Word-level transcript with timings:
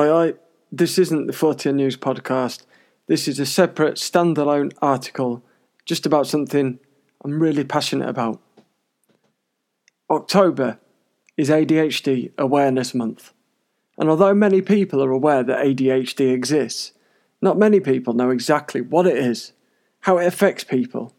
Oi, 0.00 0.08
oi, 0.08 0.34
this 0.72 0.96
isn't 0.96 1.26
the 1.26 1.32
40 1.34 1.72
News 1.72 1.94
podcast. 1.94 2.62
This 3.06 3.28
is 3.28 3.38
a 3.38 3.44
separate, 3.44 3.96
standalone 3.96 4.72
article 4.80 5.44
just 5.84 6.06
about 6.06 6.26
something 6.26 6.78
I'm 7.22 7.38
really 7.38 7.64
passionate 7.64 8.08
about. 8.08 8.40
October 10.08 10.78
is 11.36 11.50
ADHD 11.50 12.32
Awareness 12.38 12.94
Month. 12.94 13.34
And 13.98 14.08
although 14.08 14.32
many 14.32 14.62
people 14.62 15.04
are 15.04 15.10
aware 15.10 15.42
that 15.42 15.66
ADHD 15.66 16.32
exists, 16.32 16.92
not 17.42 17.58
many 17.58 17.78
people 17.78 18.14
know 18.14 18.30
exactly 18.30 18.80
what 18.80 19.06
it 19.06 19.18
is, 19.18 19.52
how 20.00 20.16
it 20.16 20.26
affects 20.26 20.64
people, 20.64 21.12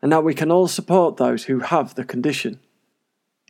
and 0.00 0.12
how 0.12 0.20
we 0.20 0.34
can 0.34 0.52
all 0.52 0.68
support 0.68 1.16
those 1.16 1.46
who 1.46 1.58
have 1.58 1.96
the 1.96 2.04
condition. 2.04 2.60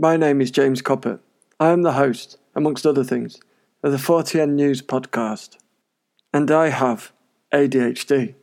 My 0.01 0.17
name 0.17 0.41
is 0.41 0.51
James 0.51 0.81
Coppett. 0.81 1.21
I 1.59 1.69
am 1.69 1.83
the 1.83 1.93
host, 1.93 2.39
amongst 2.55 2.87
other 2.87 3.05
things, 3.05 3.39
of 3.83 3.93
the 3.93 3.99
40N 3.99 4.51
News 4.51 4.83
podcast. 4.83 5.57
And 6.33 6.51
I 6.51 6.69
have 6.69 7.13
ADHD. 7.53 8.35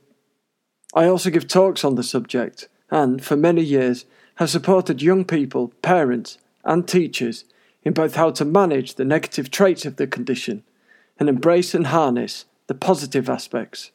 I 0.93 1.05
also 1.05 1.29
give 1.29 1.47
talks 1.47 1.83
on 1.83 1.95
the 1.95 2.03
subject 2.03 2.67
and, 2.89 3.23
for 3.23 3.35
many 3.35 3.61
years, 3.61 4.05
have 4.35 4.49
supported 4.49 5.01
young 5.01 5.25
people, 5.25 5.69
parents, 5.81 6.37
and 6.63 6.87
teachers 6.87 7.45
in 7.83 7.93
both 7.93 8.15
how 8.15 8.31
to 8.31 8.45
manage 8.45 8.95
the 8.95 9.05
negative 9.05 9.49
traits 9.49 9.85
of 9.85 9.95
the 9.95 10.07
condition 10.07 10.63
and 11.19 11.29
embrace 11.29 11.73
and 11.73 11.87
harness 11.87 12.45
the 12.67 12.75
positive 12.75 13.29
aspects. 13.29 13.91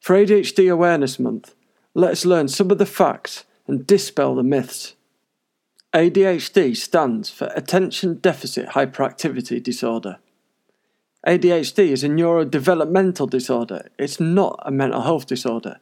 For 0.00 0.16
ADHD 0.16 0.70
Awareness 0.70 1.18
Month, 1.18 1.54
let 1.94 2.12
us 2.12 2.24
learn 2.24 2.48
some 2.48 2.70
of 2.70 2.78
the 2.78 2.86
facts 2.86 3.44
and 3.66 3.86
dispel 3.86 4.34
the 4.34 4.42
myths. 4.42 4.94
ADHD 5.94 6.76
stands 6.76 7.30
for 7.30 7.50
Attention 7.54 8.16
Deficit 8.16 8.70
Hyperactivity 8.70 9.62
Disorder. 9.62 10.18
ADHD 11.28 11.90
is 11.90 12.02
a 12.02 12.08
neurodevelopmental 12.08 13.28
disorder, 13.28 13.90
it's 13.98 14.18
not 14.18 14.58
a 14.62 14.70
mental 14.70 15.02
health 15.02 15.26
disorder. 15.26 15.78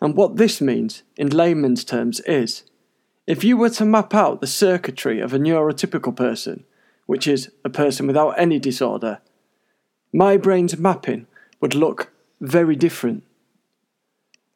And 0.00 0.16
what 0.16 0.36
this 0.36 0.58
means, 0.62 1.02
in 1.18 1.28
layman's 1.28 1.84
terms, 1.84 2.20
is 2.20 2.62
if 3.26 3.44
you 3.44 3.58
were 3.58 3.68
to 3.68 3.84
map 3.84 4.14
out 4.14 4.40
the 4.40 4.46
circuitry 4.46 5.20
of 5.20 5.34
a 5.34 5.38
neurotypical 5.38 6.16
person, 6.16 6.64
which 7.04 7.26
is 7.26 7.50
a 7.62 7.68
person 7.68 8.06
without 8.06 8.30
any 8.38 8.58
disorder, 8.58 9.20
my 10.14 10.38
brain's 10.38 10.78
mapping 10.78 11.26
would 11.60 11.74
look 11.74 12.10
very 12.40 12.74
different. 12.74 13.22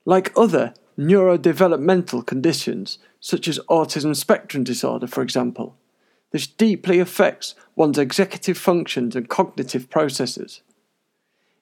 Like 0.06 0.33
other 0.34 0.72
neurodevelopmental 0.98 2.25
conditions, 2.25 2.98
such 3.20 3.47
as 3.47 3.61
autism 3.69 4.17
spectrum 4.17 4.65
disorder, 4.65 5.06
for 5.06 5.20
example, 5.20 5.77
this 6.31 6.47
deeply 6.47 6.98
affects 6.98 7.55
one's 7.75 7.98
executive 7.98 8.59
functions 8.59 9.17
and 9.17 9.29
cognitive 9.29 9.89
processes. 9.89 10.62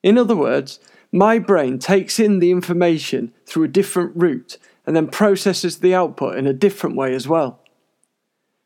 In 0.03 0.19
other 0.19 0.37
words, 0.37 0.81
my 1.13 1.39
brain 1.39 1.79
takes 1.79 2.19
in 2.19 2.41
the 2.41 2.51
information 2.51 3.33
through 3.47 3.65
a 3.65 3.69
different 3.69 4.13
route 4.17 4.59
and 4.85 4.95
then 4.95 5.09
processes 5.09 5.79
the 5.79 5.95
output 5.95 6.37
in 6.37 6.47
a 6.47 6.53
different 6.53 6.97
way 6.97 7.15
as 7.15 7.27
well. 7.27 7.61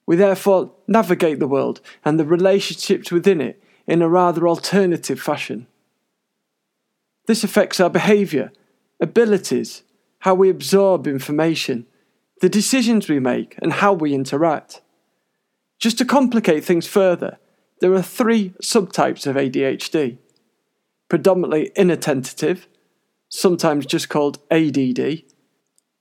We 0.07 0.17
therefore 0.17 0.73
navigate 0.89 1.39
the 1.39 1.47
world 1.47 1.81
and 2.05 2.19
the 2.19 2.25
relationships 2.25 3.13
within 3.13 3.41
it 3.41 3.63
in 3.87 4.03
a 4.03 4.09
rather 4.09 4.49
alternative 4.49 5.21
fashion. 5.21 5.67
This 7.27 7.45
affects 7.45 7.79
our 7.79 7.91
behaviour, 7.91 8.53
abilities, 9.01 9.83
how 10.21 10.35
we 10.35 10.51
absorb 10.51 11.07
information, 11.07 11.87
the 12.41 12.49
decisions 12.49 13.09
we 13.09 13.21
make, 13.21 13.57
and 13.63 13.75
how 13.75 13.93
we 13.93 14.15
interact. 14.15 14.81
Just 15.81 15.97
to 15.99 16.05
complicate 16.05 16.63
things 16.63 16.87
further, 16.87 17.39
there 17.81 17.95
are 17.95 18.03
three 18.03 18.51
subtypes 18.63 19.27
of 19.27 19.37
ADHD 19.37 20.19
predominantly 21.09 21.73
inattentive, 21.75 22.69
sometimes 23.29 23.85
just 23.85 24.09
called 24.09 24.39
ADD, 24.49 25.23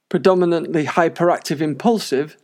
predominantly 0.07 0.85
hyperactive 0.85 1.61
impulsive, 1.61 2.37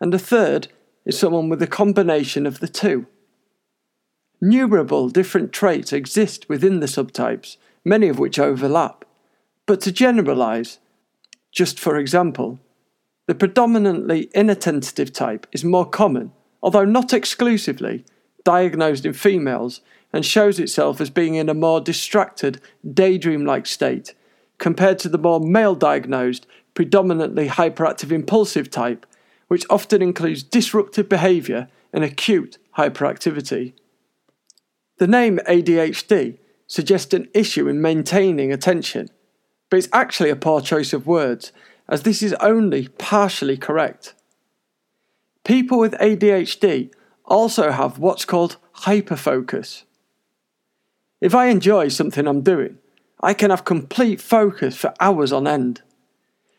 and 0.00 0.12
a 0.12 0.18
third 0.18 0.66
is 1.06 1.16
someone 1.16 1.48
with 1.48 1.62
a 1.62 1.68
combination 1.68 2.46
of 2.46 2.58
the 2.58 2.66
two. 2.66 3.06
Numerable 4.40 5.08
different 5.08 5.52
traits 5.52 5.92
exist 5.92 6.48
within 6.48 6.80
the 6.80 6.86
subtypes, 6.86 7.58
many 7.84 8.08
of 8.08 8.18
which 8.18 8.40
overlap. 8.40 9.04
But 9.66 9.80
to 9.82 9.92
generalize, 9.92 10.80
just 11.52 11.78
for 11.78 11.96
example, 11.96 12.58
the 13.28 13.36
predominantly 13.36 14.30
inattentive 14.34 15.12
type 15.12 15.46
is 15.52 15.62
more 15.62 15.88
common 15.88 16.32
although 16.62 16.84
not 16.84 17.12
exclusively, 17.12 18.04
diagnosed 18.44 19.04
in 19.04 19.12
females 19.12 19.80
and 20.12 20.24
shows 20.24 20.58
itself 20.58 21.00
as 21.00 21.10
being 21.10 21.34
in 21.34 21.48
a 21.48 21.54
more 21.54 21.80
distracted, 21.80 22.60
daydream 22.92 23.44
like 23.44 23.66
state, 23.66 24.14
compared 24.58 24.98
to 24.98 25.08
the 25.08 25.18
more 25.18 25.40
male 25.40 25.74
diagnosed, 25.74 26.46
predominantly 26.74 27.48
hyperactive 27.48 28.12
impulsive 28.12 28.70
type, 28.70 29.06
which 29.48 29.66
often 29.70 30.02
includes 30.02 30.42
disruptive 30.42 31.08
behaviour 31.08 31.68
and 31.92 32.04
acute 32.04 32.58
hyperactivity. 32.76 33.72
The 34.98 35.06
name 35.06 35.38
ADHD 35.48 36.38
suggests 36.66 37.14
an 37.14 37.28
issue 37.34 37.68
in 37.68 37.80
maintaining 37.80 38.52
attention, 38.52 39.08
but 39.70 39.78
it's 39.78 39.88
actually 39.92 40.30
a 40.30 40.36
poor 40.36 40.60
choice 40.60 40.92
of 40.92 41.06
words, 41.06 41.52
as 41.88 42.02
this 42.02 42.22
is 42.22 42.34
only 42.34 42.88
partially 42.88 43.56
correct. 43.56 44.14
People 45.44 45.78
with 45.78 45.94
ADHD 45.94 46.92
also 47.24 47.70
have 47.70 47.98
what's 47.98 48.24
called 48.24 48.56
hyperfocus. 48.80 49.84
If 51.20 51.34
I 51.34 51.46
enjoy 51.46 51.88
something 51.88 52.26
I'm 52.26 52.42
doing, 52.42 52.78
I 53.22 53.34
can 53.34 53.50
have 53.50 53.64
complete 53.64 54.20
focus 54.20 54.76
for 54.76 54.94
hours 55.00 55.32
on 55.32 55.46
end. 55.46 55.82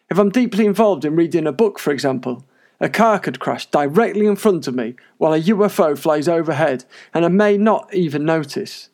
If 0.10 0.20
I'm 0.20 0.30
deeply 0.30 0.66
involved 0.66 1.06
in 1.06 1.16
reading 1.16 1.48
a 1.48 1.52
book, 1.52 1.80
for 1.80 1.92
example, 1.92 2.46
a 2.80 2.90
car 2.90 3.20
could 3.20 3.40
crash 3.40 3.68
directly 3.68 4.26
in 4.26 4.36
front 4.36 4.68
of 4.68 4.76
me 4.76 4.96
while 5.18 5.34
a 5.34 5.42
UFO 5.42 5.98
flies 5.98 6.28
overhead, 6.28 6.86
and 7.14 7.24
I 7.24 7.30
may 7.30 7.58
not 7.58 7.94
even 7.94 8.26
notice. 8.26 8.90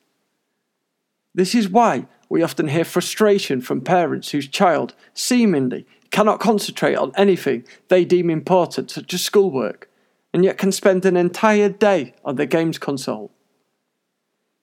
This 1.34 1.56
is 1.56 1.70
why 1.70 2.08
we 2.30 2.44
often 2.44 2.68
hear 2.68 2.84
frustration 2.84 3.62
from 3.62 3.82
parents 3.82 4.32
whose 4.32 4.48
child 4.48 4.94
seemingly 5.14 5.86
cannot 6.18 6.40
concentrate 6.40 6.96
on 6.96 7.12
anything 7.16 7.64
they 7.90 8.04
deem 8.04 8.32
important, 8.32 8.90
such 8.90 9.14
as 9.14 9.22
schoolwork, 9.22 9.88
and 10.34 10.44
yet 10.44 10.58
can 10.58 10.72
spend 10.72 11.06
an 11.06 11.16
entire 11.16 11.70
day 11.70 12.16
on 12.26 12.38
their 12.38 12.48
games 12.48 12.80
console. 12.80 13.30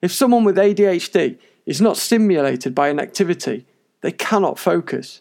If 0.03 0.11
someone 0.11 0.43
with 0.43 0.57
ADHD 0.57 1.39
is 1.65 1.81
not 1.81 1.97
stimulated 1.97 2.75
by 2.75 2.89
an 2.89 2.99
activity, 2.99 3.67
they 4.01 4.11
cannot 4.11 4.59
focus. 4.59 5.21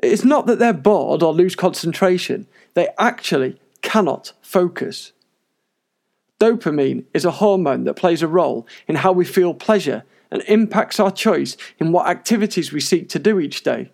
It 0.00 0.12
is 0.12 0.24
not 0.24 0.46
that 0.46 0.60
they're 0.60 0.72
bored 0.72 1.24
or 1.24 1.34
lose 1.34 1.56
concentration, 1.56 2.46
they 2.74 2.86
actually 2.96 3.58
cannot 3.82 4.32
focus. 4.42 5.10
Dopamine 6.38 7.02
is 7.12 7.24
a 7.24 7.32
hormone 7.42 7.82
that 7.82 7.94
plays 7.94 8.22
a 8.22 8.28
role 8.28 8.64
in 8.86 8.94
how 8.94 9.10
we 9.10 9.24
feel 9.24 9.54
pleasure 9.54 10.04
and 10.30 10.44
impacts 10.46 11.00
our 11.00 11.10
choice 11.10 11.56
in 11.80 11.90
what 11.90 12.06
activities 12.06 12.72
we 12.72 12.78
seek 12.78 13.08
to 13.08 13.18
do 13.18 13.40
each 13.40 13.64
day. 13.64 13.90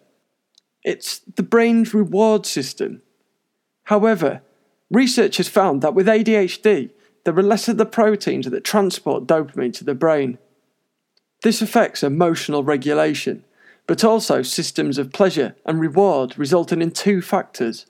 It's 0.87 1.19
the 1.19 1.43
brain's 1.43 1.93
reward 1.93 2.47
system. 2.47 3.03
However, 3.87 4.41
research 4.89 5.37
has 5.39 5.49
found 5.49 5.83
that 5.83 5.95
with 5.95 6.07
ADHD, 6.07 6.91
there 7.25 7.37
are 7.37 7.43
less 7.43 7.67
of 7.67 7.77
the 7.77 7.85
proteins 7.85 8.49
that 8.49 8.63
transport 8.63 9.27
dopamine 9.27 9.75
to 9.75 9.85
the 9.85 9.97
brain. 9.97 10.39
This 11.43 11.61
affects 11.61 12.05
emotional 12.05 12.63
regulation, 12.63 13.45
but 13.89 14.05
also 14.05 14.43
systems 14.43 14.97
of 14.97 15.13
pleasure 15.13 15.57
and 15.65 15.81
reward, 15.81 16.39
resulting 16.39 16.81
in 16.81 16.93
two 16.93 17.21
factors. 17.21 17.85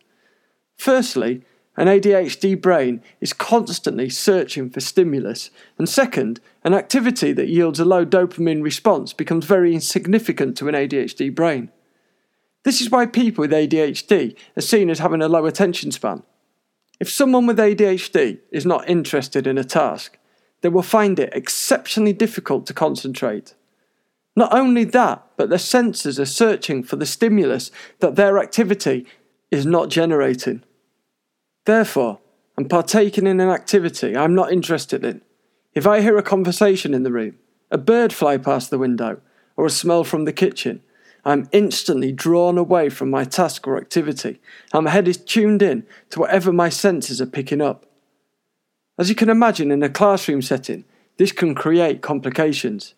Firstly, 0.79 1.43
an 1.77 1.89
ADHD 1.89 2.59
brain 2.59 3.03
is 3.21 3.35
constantly 3.35 4.09
searching 4.09 4.71
for 4.71 4.81
stimulus, 4.81 5.51
and 5.77 5.87
second, 5.87 6.41
an 6.65 6.73
activity 6.73 7.35
that 7.35 7.49
yields 7.49 7.79
a 7.79 7.85
low 7.85 8.07
dopamine 8.07 8.63
response 8.63 9.13
becomes 9.13 9.45
very 9.45 9.75
insignificant 9.75 10.57
to 10.57 10.69
an 10.69 10.75
ADHD 10.75 11.35
brain. 11.35 11.71
This 12.67 12.81
is 12.81 12.91
why 12.91 13.07
people 13.07 13.43
with 13.43 13.53
ADHD 13.53 14.37
are 14.57 14.61
seen 14.61 14.91
as 14.91 14.99
having 14.99 15.23
a 15.23 15.29
low 15.29 15.47
attention 15.47 15.93
span. 15.93 16.25
If 16.99 17.09
someone 17.09 17.47
with 17.47 17.61
ADHD 17.61 18.41
is 18.51 18.67
not 18.67 18.89
interested 18.89 19.47
in 19.47 19.57
a 19.57 19.63
task, 19.63 20.19
they 20.63 20.69
will 20.69 20.83
find 20.83 21.21
it 21.21 21.33
exceptionally 21.33 22.13
difficult 22.13 22.67
to 22.67 22.75
concentrate. 22.75 23.55
Not 24.35 24.53
only 24.53 24.83
that, 24.83 25.25
but 25.37 25.49
their 25.49 25.61
senses 25.61 26.19
are 26.19 26.27
searching 26.27 26.83
for 26.83 26.97
the 26.97 27.07
stimulus 27.07 27.71
that 28.01 28.17
their 28.17 28.37
activity 28.37 29.07
is 29.53 29.65
not 29.65 29.89
generating. 29.89 30.65
Therefore, 31.67 32.19
I'm 32.59 32.67
partaking 32.67 33.29
in 33.29 33.39
an 33.39 33.49
activity 33.49 34.17
I'm 34.17 34.35
not 34.35 34.51
interested 34.51 35.05
in. 35.05 35.21
If 35.73 35.87
I 35.87 36.01
hear 36.01 36.19
a 36.19 36.23
conversation 36.35 36.95
in 36.95 37.05
the 37.05 37.13
room, 37.13 37.39
a 37.71 37.79
bird 37.79 38.13
fly 38.13 38.39
past 38.39 38.71
the 38.71 38.79
window, 38.79 39.21
or 39.57 39.67
a 39.67 39.71
smell 39.71 40.03
from 40.03 40.25
the 40.25 40.33
kitchen, 40.33 40.83
I'm 41.27 41.49
instantly 41.51 42.13
drawn 42.13 42.57
away 42.57 42.89
from 42.89 43.11
my 43.11 43.25
task 43.25 43.67
or 43.67 43.77
activity, 43.77 44.39
and 44.73 44.85
my 44.85 44.93
head 44.93 45.09
is 45.09 45.17
tuned 45.17 45.61
in 45.61 45.85
to 46.11 46.21
whatever 46.21 46.53
my 46.53 46.69
senses 46.69 47.21
are 47.21 47.27
picking 47.27 47.61
up. 47.61 47.85
As 48.97 49.09
you 49.09 49.17
can 49.17 49.29
imagine 49.29 49.73
in 49.73 49.83
a 49.83 49.89
classroom 49.89 50.41
setting, 50.41 50.85
This 51.19 51.33
can 51.33 51.55
create 51.55 52.03
complications, 52.03 52.95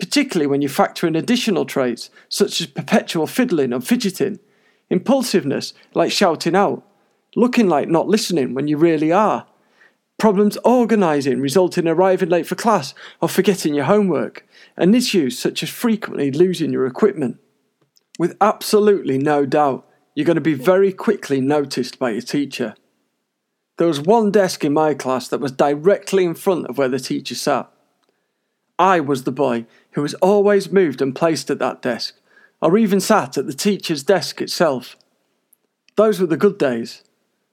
particularly 0.00 0.46
when 0.46 0.60
you 0.60 0.68
factor 0.68 1.06
in 1.06 1.16
additional 1.16 1.64
traits 1.64 2.10
such 2.28 2.60
as 2.60 2.66
perpetual 2.66 3.26
fiddling 3.26 3.72
and 3.72 3.86
fidgeting, 3.86 4.40
impulsiveness 4.90 5.72
like 5.94 6.10
shouting 6.10 6.56
out, 6.56 6.84
looking 7.36 7.68
like 7.68 7.88
not 7.88 8.08
listening 8.08 8.54
when 8.54 8.68
you 8.68 8.76
really 8.76 9.12
are, 9.12 9.46
problems 10.18 10.58
organising 10.64 11.40
resulting 11.40 11.84
in 11.84 11.92
arriving 11.92 12.28
late 12.28 12.46
for 12.46 12.56
class 12.56 12.92
or 13.20 13.28
forgetting 13.28 13.74
your 13.74 13.84
homework, 13.84 14.46
and 14.76 14.94
issues 14.94 15.38
such 15.38 15.62
as 15.62 15.70
frequently 15.70 16.30
losing 16.30 16.72
your 16.72 16.86
equipment. 16.86 17.38
With 18.18 18.36
absolutely 18.40 19.18
no 19.18 19.44
doubt, 19.44 19.88
you're 20.14 20.26
going 20.26 20.36
to 20.36 20.40
be 20.40 20.54
very 20.54 20.92
quickly 20.92 21.40
noticed 21.40 21.98
by 21.98 22.10
your 22.10 22.20
teacher. 22.20 22.74
There 23.76 23.88
was 23.88 24.00
one 24.00 24.30
desk 24.30 24.64
in 24.64 24.72
my 24.72 24.94
class 24.94 25.26
that 25.28 25.40
was 25.40 25.50
directly 25.50 26.24
in 26.24 26.34
front 26.34 26.66
of 26.66 26.78
where 26.78 26.88
the 26.88 27.00
teacher 27.00 27.34
sat. 27.34 27.68
I 28.78 29.00
was 29.00 29.24
the 29.24 29.32
boy 29.32 29.66
who 29.92 30.02
was 30.02 30.14
always 30.14 30.70
moved 30.70 31.02
and 31.02 31.14
placed 31.14 31.50
at 31.50 31.58
that 31.58 31.82
desk, 31.82 32.14
or 32.62 32.78
even 32.78 33.00
sat 33.00 33.36
at 33.36 33.46
the 33.46 33.52
teacher's 33.52 34.04
desk 34.04 34.40
itself. 34.40 34.96
Those 35.96 36.20
were 36.20 36.26
the 36.26 36.36
good 36.36 36.58
days. 36.58 37.02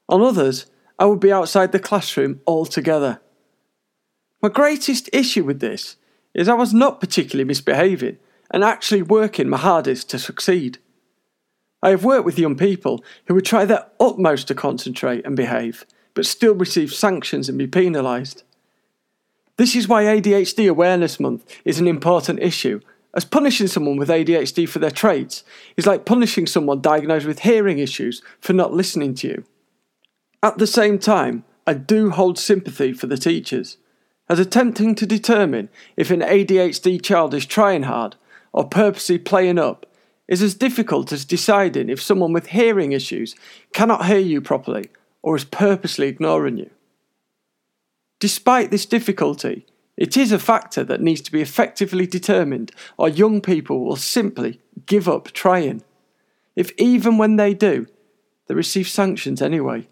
On 0.09 0.21
others, 0.21 0.67
I 0.99 1.05
would 1.05 1.19
be 1.19 1.31
outside 1.31 1.71
the 1.71 1.79
classroom 1.79 2.41
altogether. 2.45 3.19
My 4.41 4.49
greatest 4.49 5.09
issue 5.13 5.43
with 5.43 5.59
this 5.59 5.95
is 6.33 6.47
I 6.47 6.53
was 6.53 6.73
not 6.73 6.99
particularly 6.99 7.45
misbehaving 7.45 8.17
and 8.51 8.63
actually 8.63 9.01
working 9.01 9.49
my 9.49 9.57
hardest 9.57 10.09
to 10.09 10.19
succeed. 10.19 10.77
I 11.81 11.89
have 11.89 12.03
worked 12.03 12.25
with 12.25 12.37
young 12.37 12.55
people 12.55 13.03
who 13.25 13.33
would 13.33 13.45
try 13.45 13.65
their 13.65 13.87
utmost 13.99 14.47
to 14.49 14.55
concentrate 14.55 15.25
and 15.25 15.35
behave, 15.35 15.85
but 16.13 16.25
still 16.25 16.53
receive 16.53 16.93
sanctions 16.93 17.49
and 17.49 17.57
be 17.57 17.65
penalised. 17.65 18.43
This 19.57 19.75
is 19.75 19.87
why 19.87 20.03
ADHD 20.03 20.69
Awareness 20.69 21.19
Month 21.19 21.45
is 21.65 21.79
an 21.79 21.87
important 21.87 22.39
issue, 22.41 22.81
as 23.13 23.25
punishing 23.25 23.67
someone 23.67 23.97
with 23.97 24.09
ADHD 24.09 24.67
for 24.67 24.79
their 24.79 24.91
traits 24.91 25.43
is 25.75 25.85
like 25.85 26.05
punishing 26.05 26.47
someone 26.47 26.81
diagnosed 26.81 27.25
with 27.25 27.39
hearing 27.39 27.79
issues 27.79 28.21
for 28.39 28.53
not 28.53 28.73
listening 28.73 29.15
to 29.15 29.27
you. 29.27 29.43
At 30.43 30.57
the 30.57 30.67
same 30.67 30.97
time, 30.97 31.43
I 31.67 31.73
do 31.73 32.09
hold 32.11 32.39
sympathy 32.39 32.93
for 32.93 33.07
the 33.07 33.17
teachers, 33.17 33.77
as 34.29 34.39
attempting 34.39 34.95
to 34.95 35.05
determine 35.05 35.69
if 35.97 36.09
an 36.09 36.21
ADHD 36.21 37.01
child 37.01 37.33
is 37.33 37.45
trying 37.45 37.83
hard 37.83 38.15
or 38.53 38.67
purposely 38.67 39.17
playing 39.17 39.57
up 39.57 39.85
is 40.27 40.41
as 40.41 40.55
difficult 40.55 41.11
as 41.11 41.25
deciding 41.25 41.89
if 41.89 42.01
someone 42.01 42.33
with 42.33 42.47
hearing 42.47 42.91
issues 42.91 43.35
cannot 43.73 44.05
hear 44.05 44.19
you 44.19 44.41
properly 44.41 44.89
or 45.21 45.35
is 45.35 45.43
purposely 45.43 46.07
ignoring 46.07 46.57
you. 46.57 46.69
Despite 48.19 48.71
this 48.71 48.85
difficulty, 48.85 49.65
it 49.97 50.15
is 50.15 50.31
a 50.31 50.39
factor 50.39 50.83
that 50.83 51.01
needs 51.01 51.21
to 51.21 51.31
be 51.31 51.41
effectively 51.41 52.07
determined, 52.07 52.71
or 52.97 53.09
young 53.09 53.41
people 53.41 53.83
will 53.83 53.97
simply 53.97 54.59
give 54.85 55.07
up 55.09 55.31
trying. 55.31 55.83
If 56.55 56.71
even 56.77 57.17
when 57.17 57.35
they 57.35 57.53
do, 57.53 57.87
they 58.47 58.55
receive 58.55 58.87
sanctions 58.87 59.41
anyway. 59.41 59.87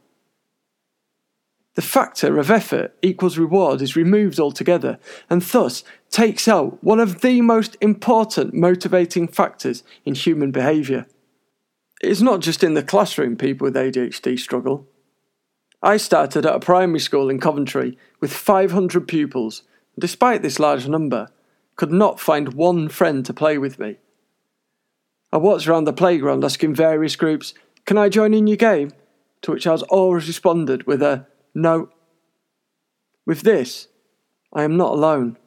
The 1.76 1.82
factor 1.82 2.40
of 2.40 2.50
effort 2.50 2.96
equals 3.02 3.38
reward 3.38 3.82
is 3.82 3.96
removed 3.96 4.40
altogether, 4.40 5.00
and 5.30 5.42
thus 5.42 5.84
takes 6.10 6.48
out 6.48 6.84
one 6.84 7.00
of 7.00 7.22
the 7.22 7.42
most 7.42 7.78
important 7.82 8.54
motivating 8.54 9.28
factors 9.28 9.84
in 10.06 10.16
human 10.16 10.52
behaviour. 10.52 11.06
It 12.02 12.10
is 12.10 12.22
not 12.22 12.40
just 12.40 12.64
in 12.64 12.74
the 12.74 12.84
classroom 12.84 13.36
people 13.36 13.66
with 13.66 13.76
ADHD 13.76 14.40
struggle. 14.40 14.88
I 15.82 15.98
started 15.98 16.46
at 16.46 16.56
a 16.56 16.60
primary 16.60 17.00
school 17.00 17.30
in 17.30 17.40
Coventry 17.40 17.98
with 18.20 18.34
500 18.34 19.08
pupils, 19.08 19.64
and 19.96 20.02
despite 20.02 20.42
this 20.42 20.60
large 20.60 20.88
number, 20.88 21.30
could 21.76 21.92
not 21.92 22.20
find 22.20 22.54
one 22.54 22.90
friend 22.90 23.26
to 23.26 23.34
play 23.34 23.58
with 23.58 23.80
me. 23.80 23.98
I 25.32 25.38
watched 25.38 25.68
around 25.68 25.86
the 25.86 25.94
playground 25.94 26.44
asking 26.44 26.76
various 26.76 27.16
groups, 27.16 27.54
Can 27.86 27.98
I 27.98 28.10
join 28.10 28.34
in 28.34 28.48
your 28.48 28.58
game? 28.58 28.92
To 29.44 29.52
which 29.52 29.68
I 29.68 29.72
was 29.72 29.84
always 29.84 30.28
responded 30.28 30.86
with 30.86 31.02
a 31.02 31.28
no. 31.54 31.90
With 33.26 33.42
this, 33.42 33.88
I 34.52 34.64
am 34.64 34.76
not 34.76 34.94
alone. 34.94 35.38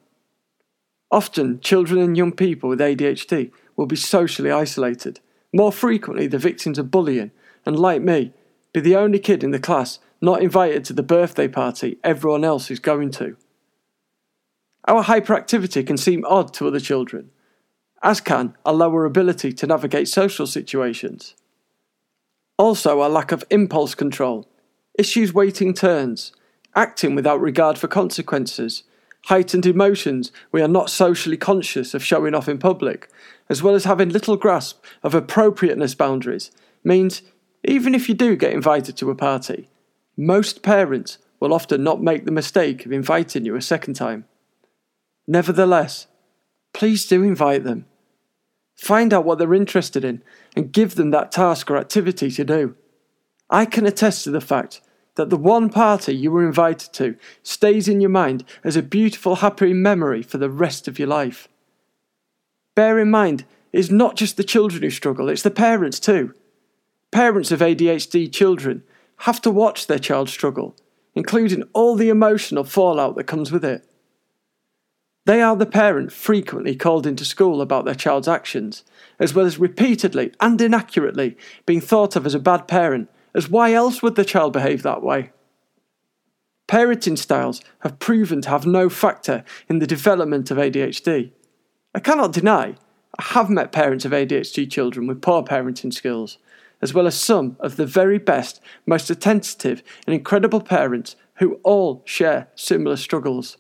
Often, 1.12 1.61
children 1.61 2.00
and 2.00 2.17
young 2.17 2.32
people 2.32 2.70
with 2.70 2.81
ADHD 2.81 3.53
will 3.76 3.85
be 3.85 3.97
socially 3.97 4.50
isolated, 4.50 5.20
more 5.53 5.70
frequently 5.70 6.26
the 6.26 6.38
victims 6.38 6.79
of 6.79 6.91
bullying, 6.91 7.32
and 7.67 7.79
like 7.79 8.00
me, 8.00 8.32
be 8.73 8.81
the 8.81 8.97
only 8.97 9.19
kid 9.19 9.44
in 9.44 9.50
the 9.50 9.59
class 9.59 9.99
not 10.23 10.41
invited 10.41 10.87
to 10.87 10.94
the 10.94 11.03
birthday 11.03 11.47
party 11.47 11.99
everyone 12.03 12.44
else 12.44 12.70
is 12.70 12.79
going 12.79 13.11
to. 13.11 13.37
Our 14.88 15.05
hyperactivity 15.05 15.87
can 15.87 15.99
seem 15.99 16.25
odd 16.25 16.55
to 16.55 16.67
other 16.67 16.81
children, 16.81 17.31
as 18.03 18.23
can 18.23 18.56
our 18.64 18.73
lower 18.73 19.05
ability 19.05 19.53
to 19.53 19.67
navigate 19.67 20.09
social 20.09 20.47
situations. 20.47 21.35
Also, 22.56 23.03
our 23.03 23.11
lack 23.11 23.32
of 23.32 23.44
impulse 23.50 23.94
control, 23.94 24.49
issues 24.99 25.35
waiting 25.35 25.75
turns, 25.75 26.32
acting 26.75 27.14
without 27.14 27.41
regard 27.41 27.76
for 27.76 27.87
consequences, 27.87 28.85
heightened 29.26 29.66
emotions 29.66 30.32
we 30.50 30.60
are 30.60 30.69
not 30.69 30.90
socially 30.90 31.36
conscious 31.36 31.94
of 31.94 32.04
showing 32.04 32.34
off 32.34 32.48
in 32.48 32.58
public, 32.58 33.08
as 33.48 33.62
well 33.62 33.74
as 33.74 33.84
having 33.84 34.08
little 34.08 34.36
grasp 34.36 34.84
of 35.02 35.14
appropriateness 35.14 35.94
boundaries, 35.94 36.50
means 36.84 37.22
even 37.64 37.94
if 37.94 38.08
you 38.08 38.14
do 38.14 38.36
get 38.36 38.52
invited 38.52 38.96
to 38.96 39.10
a 39.10 39.14
party, 39.14 39.69
most 40.16 40.62
parents 40.62 41.19
will 41.38 41.54
often 41.54 41.82
not 41.82 42.02
make 42.02 42.24
the 42.24 42.32
mistake 42.32 42.84
of 42.84 42.92
inviting 42.92 43.44
you 43.44 43.54
a 43.56 43.62
second 43.62 43.94
time. 43.94 44.24
Nevertheless, 45.26 46.06
please 46.72 47.06
do 47.06 47.22
invite 47.22 47.64
them. 47.64 47.86
Find 48.76 49.12
out 49.14 49.25
what 49.25 49.38
they're 49.38 49.54
interested 49.54 50.04
in 50.04 50.22
and 50.56 50.72
give 50.72 50.96
them 50.96 51.10
that 51.10 51.30
task 51.30 51.70
or 51.70 51.76
activity 51.76 52.30
to 52.30 52.44
do. 52.44 52.75
I 53.48 53.64
can 53.64 53.86
attest 53.86 54.25
to 54.25 54.30
the 54.30 54.40
fact 54.40 54.80
that 55.17 55.31
the 55.31 55.37
one 55.37 55.69
party 55.69 56.14
you 56.14 56.31
were 56.31 56.47
invited 56.47 56.93
to 56.94 57.17
stays 57.43 57.88
in 57.88 58.00
your 58.00 58.11
mind 58.11 58.44
as 58.64 58.76
a 58.76 58.82
beautiful, 58.82 59.37
happy 59.37 59.73
memory 59.73 60.23
for 60.23 60.38
the 60.38 60.50
rest 60.50 60.88
of 60.88 60.99
your 60.99 61.09
life. 61.09 61.49
Bear 62.75 62.99
in 62.99 63.11
mind, 63.11 63.44
it's 63.73 63.91
not 63.91 64.17
just 64.17 64.37
the 64.37 64.44
children 64.44 64.82
who 64.82 64.91
struggle, 64.91 65.29
it's 65.29 65.43
the 65.43 65.50
parents 65.50 66.00
too. 66.00 66.35
Parents 67.11 67.50
of 67.50 67.61
ADHD 67.61 68.32
children 68.32 68.82
have 69.19 69.41
to 69.43 69.50
watch 69.50 69.87
their 69.87 69.99
child 69.99 70.29
struggle, 70.29 70.75
including 71.14 71.64
all 71.73 71.94
the 71.94 72.09
emotional 72.09 72.64
fallout 72.64 73.17
that 73.17 73.25
comes 73.25 73.53
with 73.53 73.64
it. 73.64 73.87
They 75.25 75.41
are 75.41 75.55
the 75.55 75.67
parent 75.67 76.11
frequently 76.11 76.75
called 76.75 77.06
into 77.06 77.25
school 77.25 77.61
about 77.61 77.85
their 77.85 77.95
child's 77.95 78.26
actions, 78.26 78.83
as 79.21 79.35
well 79.35 79.47
as 79.47 79.59
repeatedly 79.59 80.33
and 80.40 80.61
inaccurately 80.61 81.37
being 81.64 81.81
thought 81.81 82.16
of 82.16 82.26
as 82.26 82.35
a 82.35 82.40
bad 82.40 82.66
parent, 82.66 83.09
as 83.34 83.48
why 83.48 83.72
else 83.72 84.02
would 84.02 84.16
the 84.16 84.24
child 84.24 84.52
behave 84.52 84.82
that 84.82 85.02
way? 85.02 85.30
Parenting 86.68 87.18
styles 87.18 87.60
have 87.80 87.98
proven 87.98 88.40
to 88.42 88.48
have 88.48 88.66
no 88.66 88.88
factor 88.88 89.44
in 89.68 89.78
the 89.78 89.86
development 89.86 90.50
of 90.50 90.58
ADHD. 90.58 91.32
I 91.94 92.00
cannot 92.00 92.32
deny 92.32 92.76
I 93.18 93.22
have 93.22 93.50
met 93.50 93.72
parents 93.72 94.04
of 94.04 94.12
ADHD 94.12 94.70
children 94.70 95.06
with 95.06 95.20
poor 95.20 95.42
parenting 95.42 95.92
skills, 95.92 96.38
as 96.80 96.94
well 96.94 97.06
as 97.06 97.14
some 97.14 97.56
of 97.60 97.76
the 97.76 97.84
very 97.84 98.18
best, 98.18 98.60
most 98.86 99.10
attentive, 99.10 99.82
and 100.06 100.14
incredible 100.14 100.60
parents 100.60 101.16
who 101.36 101.60
all 101.62 102.02
share 102.06 102.48
similar 102.54 102.96
struggles. 102.96 103.58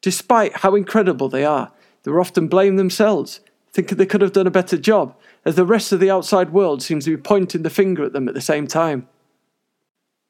Despite 0.00 0.58
how 0.58 0.74
incredible 0.74 1.28
they 1.28 1.44
are, 1.44 1.72
they 2.04 2.12
often 2.12 2.46
blame 2.46 2.76
themselves, 2.76 3.40
thinking 3.74 3.98
they 3.98 4.06
could 4.06 4.20
have 4.20 4.32
done 4.32 4.46
a 4.46 4.52
better 4.52 4.78
job, 4.78 5.16
as 5.44 5.56
the 5.56 5.66
rest 5.66 5.90
of 5.90 5.98
the 5.98 6.10
outside 6.10 6.52
world 6.52 6.80
seems 6.80 7.04
to 7.04 7.16
be 7.16 7.20
pointing 7.20 7.62
the 7.62 7.70
finger 7.70 8.04
at 8.04 8.12
them 8.12 8.28
at 8.28 8.34
the 8.34 8.40
same 8.40 8.68
time. 8.68 9.08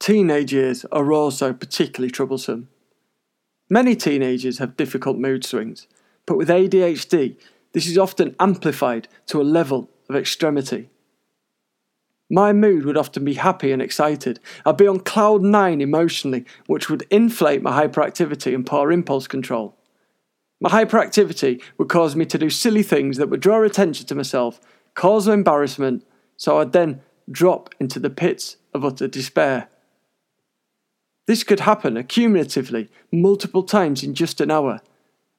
Teenage 0.01 0.53
years 0.53 0.87
are 0.91 1.13
also 1.13 1.53
particularly 1.53 2.11
troublesome. 2.11 2.69
Many 3.69 3.97
teenagers 3.97 4.59
have 4.59 4.79
difficult 4.79 5.19
mood 5.19 5.45
swings, 5.45 5.87
but 6.27 6.39
with 6.39 6.49
ADHD, 6.49 7.37
this 7.73 7.87
is 7.87 7.99
often 7.99 8.35
amplified 8.41 9.09
to 9.27 9.41
a 9.41 9.45
level 9.45 9.91
of 10.09 10.17
extremity. 10.17 10.89
My 12.31 12.55
mood 12.55 12.87
would 12.87 12.97
often 12.97 13.27
be 13.27 13.35
happy 13.35 13.73
and 13.73 13.83
excited. 13.83 14.41
I'd 14.65 14.79
be 14.79 14.87
on 14.87 15.01
cloud 15.01 15.43
nine 15.43 15.83
emotionally, 15.83 16.47
which 16.67 16.89
would 16.89 17.07
inflate 17.11 17.63
my 17.63 17.87
hyperactivity 17.87 18.55
and 18.55 18.67
poor 18.67 18.91
impulse 18.91 19.27
control. 19.27 19.77
My 20.65 20.71
hyperactivity 20.71 21.61
would 21.77 21.91
cause 21.91 22.17
me 22.17 22.25
to 22.25 22.39
do 22.39 22.49
silly 22.49 22.83
things 22.83 23.19
that 23.19 23.29
would 23.29 23.41
draw 23.41 23.63
attention 23.63 24.07
to 24.07 24.15
myself, 24.15 24.63
cause 24.95 25.29
embarrassment, 25.29 26.07
so 26.39 26.59
I'd 26.59 26.73
then 26.73 27.03
drop 27.31 27.75
into 27.79 28.01
the 28.01 28.09
pits 28.09 28.57
of 28.73 28.83
utter 28.83 29.07
despair. 29.07 29.69
This 31.27 31.45
could 31.45 31.61
happen 31.61 31.97
accumulatively 31.97 32.89
multiple 33.13 33.63
times 33.63 34.03
in 34.03 34.15
just 34.15 34.41
an 34.41 34.51
hour, 34.51 34.81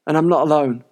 and 0.06 0.16
I'm 0.16 0.30
not 0.30 0.44
alone. 0.44 0.84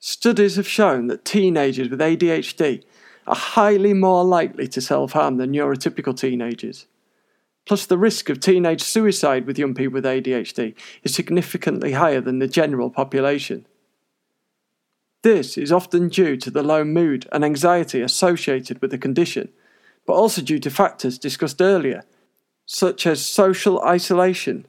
Studies 0.00 0.56
have 0.56 0.66
shown 0.66 1.06
that 1.06 1.24
teenagers 1.24 1.88
with 1.88 2.00
ADHD 2.00 2.82
are 3.28 3.36
highly 3.36 3.94
more 3.94 4.24
likely 4.24 4.66
to 4.66 4.80
self 4.80 5.12
harm 5.12 5.36
than 5.36 5.52
neurotypical 5.52 6.18
teenagers. 6.18 6.88
Plus, 7.64 7.86
the 7.86 7.98
risk 7.98 8.28
of 8.28 8.40
teenage 8.40 8.82
suicide 8.82 9.46
with 9.46 9.58
young 9.58 9.74
people 9.74 9.94
with 9.94 10.04
ADHD 10.04 10.74
is 11.02 11.14
significantly 11.14 11.92
higher 11.92 12.20
than 12.20 12.38
the 12.38 12.48
general 12.48 12.90
population. 12.90 13.66
This 15.22 15.56
is 15.56 15.70
often 15.70 16.08
due 16.08 16.36
to 16.38 16.50
the 16.50 16.64
low 16.64 16.82
mood 16.84 17.28
and 17.30 17.44
anxiety 17.44 18.02
associated 18.02 18.82
with 18.82 18.90
the 18.90 18.98
condition, 18.98 19.48
but 20.06 20.14
also 20.14 20.42
due 20.42 20.58
to 20.58 20.70
factors 20.70 21.18
discussed 21.18 21.62
earlier, 21.62 22.02
such 22.66 23.06
as 23.06 23.24
social 23.24 23.80
isolation, 23.82 24.66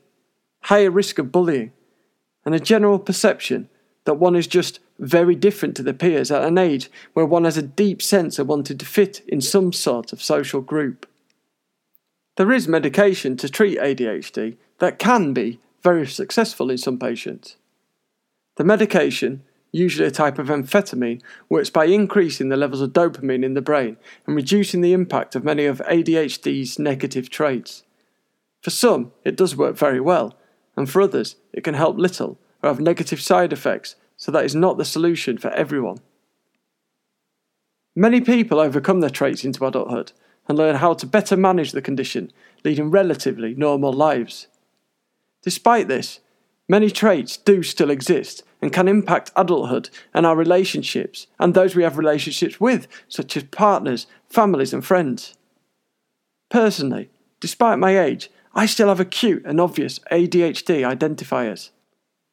higher 0.63 0.91
risk 0.91 1.17
of 1.17 1.31
bullying, 1.31 1.71
and 2.45 2.53
a 2.53 2.59
general 2.59 2.99
perception 2.99 3.69
that 4.05 4.15
one 4.15 4.35
is 4.35 4.45
just 4.45 4.79
very 4.99 5.33
different 5.33 5.75
to 5.75 5.83
their 5.83 5.93
peers 5.93 6.29
at 6.29 6.43
an 6.43 6.59
age 6.59 6.91
where 7.13 7.25
one 7.25 7.45
has 7.45 7.57
a 7.57 7.63
deep 7.63 8.01
sense 8.01 8.37
of 8.37 8.47
wanting 8.47 8.77
to 8.77 8.85
fit 8.85 9.21
in 9.27 9.41
some 9.41 9.73
sort 9.73 10.13
of 10.13 10.21
social 10.21 10.61
group. 10.61 11.07
There 12.35 12.51
is 12.51 12.67
medication 12.67 13.37
to 13.37 13.49
treat 13.49 13.77
ADHD 13.77 14.57
that 14.79 14.97
can 14.97 15.33
be 15.33 15.59
very 15.83 16.07
successful 16.07 16.71
in 16.71 16.77
some 16.77 16.97
patients. 16.97 17.57
The 18.55 18.63
medication, 18.63 19.43
usually 19.71 20.07
a 20.07 20.11
type 20.11 20.39
of 20.39 20.47
amphetamine, 20.47 21.21
works 21.47 21.69
by 21.69 21.85
increasing 21.85 22.49
the 22.49 22.57
levels 22.57 22.81
of 22.81 22.93
dopamine 22.93 23.43
in 23.43 23.53
the 23.53 23.61
brain 23.61 23.97
and 24.25 24.35
reducing 24.35 24.81
the 24.81 24.93
impact 24.93 25.35
of 25.35 25.43
many 25.43 25.65
of 25.65 25.79
ADHD's 25.87 26.79
negative 26.79 27.29
traits. 27.29 27.83
For 28.61 28.71
some, 28.71 29.11
it 29.23 29.35
does 29.35 29.55
work 29.55 29.75
very 29.75 29.99
well, 29.99 30.35
and 30.75 30.89
for 30.89 31.01
others, 31.01 31.35
it 31.51 31.63
can 31.63 31.75
help 31.75 31.97
little 31.97 32.39
or 32.63 32.69
have 32.69 32.79
negative 32.79 33.21
side 33.21 33.53
effects, 33.53 33.95
so 34.17 34.31
that 34.31 34.45
is 34.45 34.55
not 34.55 34.77
the 34.77 34.85
solution 34.85 35.37
for 35.37 35.49
everyone. 35.49 35.97
Many 37.95 38.21
people 38.21 38.59
overcome 38.59 39.01
their 39.01 39.09
traits 39.11 39.43
into 39.43 39.65
adulthood 39.65 40.13
and 40.47 40.57
learn 40.57 40.75
how 40.75 40.93
to 40.93 41.05
better 41.05 41.37
manage 41.37 41.71
the 41.71 41.81
condition, 41.81 42.31
leading 42.63 42.91
relatively 42.91 43.53
normal 43.55 43.93
lives. 43.93 44.47
Despite 45.41 45.87
this, 45.87 46.19
many 46.67 46.89
traits 46.89 47.37
do 47.37 47.63
still 47.63 47.89
exist 47.89 48.43
and 48.61 48.71
can 48.71 48.87
impact 48.87 49.31
adulthood 49.35 49.89
and 50.13 50.25
our 50.25 50.35
relationships 50.35 51.27
and 51.39 51.53
those 51.53 51.75
we 51.75 51.83
have 51.83 51.97
relationships 51.97 52.59
with, 52.59 52.87
such 53.07 53.35
as 53.35 53.43
partners, 53.43 54.07
families, 54.29 54.73
and 54.73 54.85
friends. 54.85 55.35
Personally, 56.49 57.09
despite 57.39 57.79
my 57.79 57.99
age, 57.99 58.29
I 58.55 58.65
still 58.67 58.87
have 58.87 58.99
acute 58.99 59.43
and 59.45 59.59
obvious 59.59 59.99
ADHD 60.11 60.83
identifiers. 60.85 61.71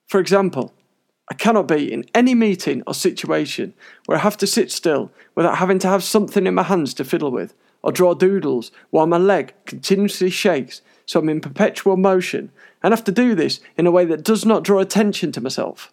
For 0.07 0.21
example, 0.21 0.75
I 1.31 1.35
cannot 1.35 1.69
be 1.69 1.90
in 1.90 2.05
any 2.14 2.35
meeting 2.35 2.83
or 2.87 2.95
situation 2.95 3.73
where 4.07 4.19
I 4.19 4.21
have 4.21 4.37
to 4.38 4.47
sit 4.47 4.71
still 4.71 5.11
without 5.35 5.59
having 5.59 5.79
to 5.81 5.88
have 5.88 6.02
something 6.02 6.47
in 6.47 6.55
my 6.55 6.64
hands 6.64 6.93
to 6.95 7.05
fiddle 7.05 7.31
with, 7.31 7.55
or 7.83 7.93
draw 7.93 8.15
doodles 8.15 8.71
while 8.91 9.07
my 9.07 9.19
leg 9.19 9.55
continuously 9.67 10.31
shakes 10.31 10.83
so 11.07 11.21
I'm 11.21 11.29
in 11.29 11.41
perpetual 11.41 11.97
motion 11.97 12.53
and 12.83 12.93
have 12.93 13.05
to 13.05 13.13
do 13.13 13.35
this 13.35 13.61
in 13.77 13.87
a 13.87 13.91
way 13.91 14.05
that 14.05 14.25
does 14.25 14.47
not 14.47 14.63
draw 14.63 14.79
attention 14.79 15.33
to 15.33 15.41
myself. 15.41 15.93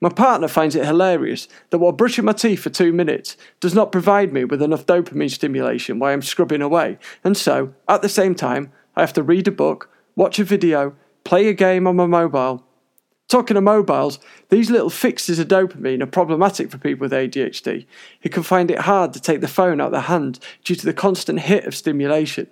My 0.00 0.10
partner 0.10 0.48
finds 0.48 0.76
it 0.76 0.84
hilarious 0.84 1.48
that 1.70 1.78
while 1.78 1.92
brushing 1.92 2.26
my 2.26 2.32
teeth 2.32 2.60
for 2.60 2.70
two 2.70 2.92
minutes 2.92 3.36
does 3.60 3.74
not 3.74 3.92
provide 3.92 4.32
me 4.32 4.44
with 4.44 4.60
enough 4.60 4.86
dopamine 4.86 5.30
stimulation 5.30 5.98
while 5.98 6.12
I'm 6.12 6.22
scrubbing 6.22 6.60
away, 6.60 6.98
and 7.24 7.36
so, 7.36 7.72
at 7.88 8.02
the 8.02 8.08
same 8.08 8.34
time, 8.34 8.72
I 8.94 9.00
have 9.00 9.14
to 9.14 9.22
read 9.22 9.48
a 9.48 9.52
book, 9.52 9.90
watch 10.14 10.38
a 10.38 10.44
video, 10.44 10.94
play 11.24 11.48
a 11.48 11.54
game 11.54 11.86
on 11.86 11.96
my 11.96 12.06
mobile, 12.06 12.65
Talking 13.28 13.56
of 13.56 13.64
mobiles, 13.64 14.20
these 14.50 14.70
little 14.70 14.90
fixes 14.90 15.38
of 15.38 15.48
dopamine 15.48 16.02
are 16.02 16.06
problematic 16.06 16.70
for 16.70 16.78
people 16.78 17.04
with 17.04 17.12
ADHD 17.12 17.86
who 18.22 18.28
can 18.28 18.44
find 18.44 18.70
it 18.70 18.80
hard 18.80 19.12
to 19.12 19.20
take 19.20 19.40
the 19.40 19.48
phone 19.48 19.80
out 19.80 19.86
of 19.86 19.92
their 19.92 20.00
hand 20.02 20.38
due 20.62 20.76
to 20.76 20.86
the 20.86 20.92
constant 20.92 21.40
hit 21.40 21.64
of 21.64 21.74
stimulation. 21.74 22.48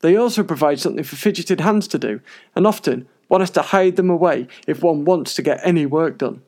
They 0.00 0.16
also 0.16 0.42
provide 0.42 0.80
something 0.80 1.04
for 1.04 1.16
fidgeted 1.16 1.60
hands 1.60 1.86
to 1.88 1.98
do, 1.98 2.20
and 2.56 2.66
often 2.66 3.06
one 3.28 3.42
has 3.42 3.50
to 3.50 3.62
hide 3.62 3.96
them 3.96 4.08
away 4.08 4.48
if 4.66 4.82
one 4.82 5.04
wants 5.04 5.34
to 5.34 5.42
get 5.42 5.60
any 5.62 5.84
work 5.84 6.16
done. 6.16 6.42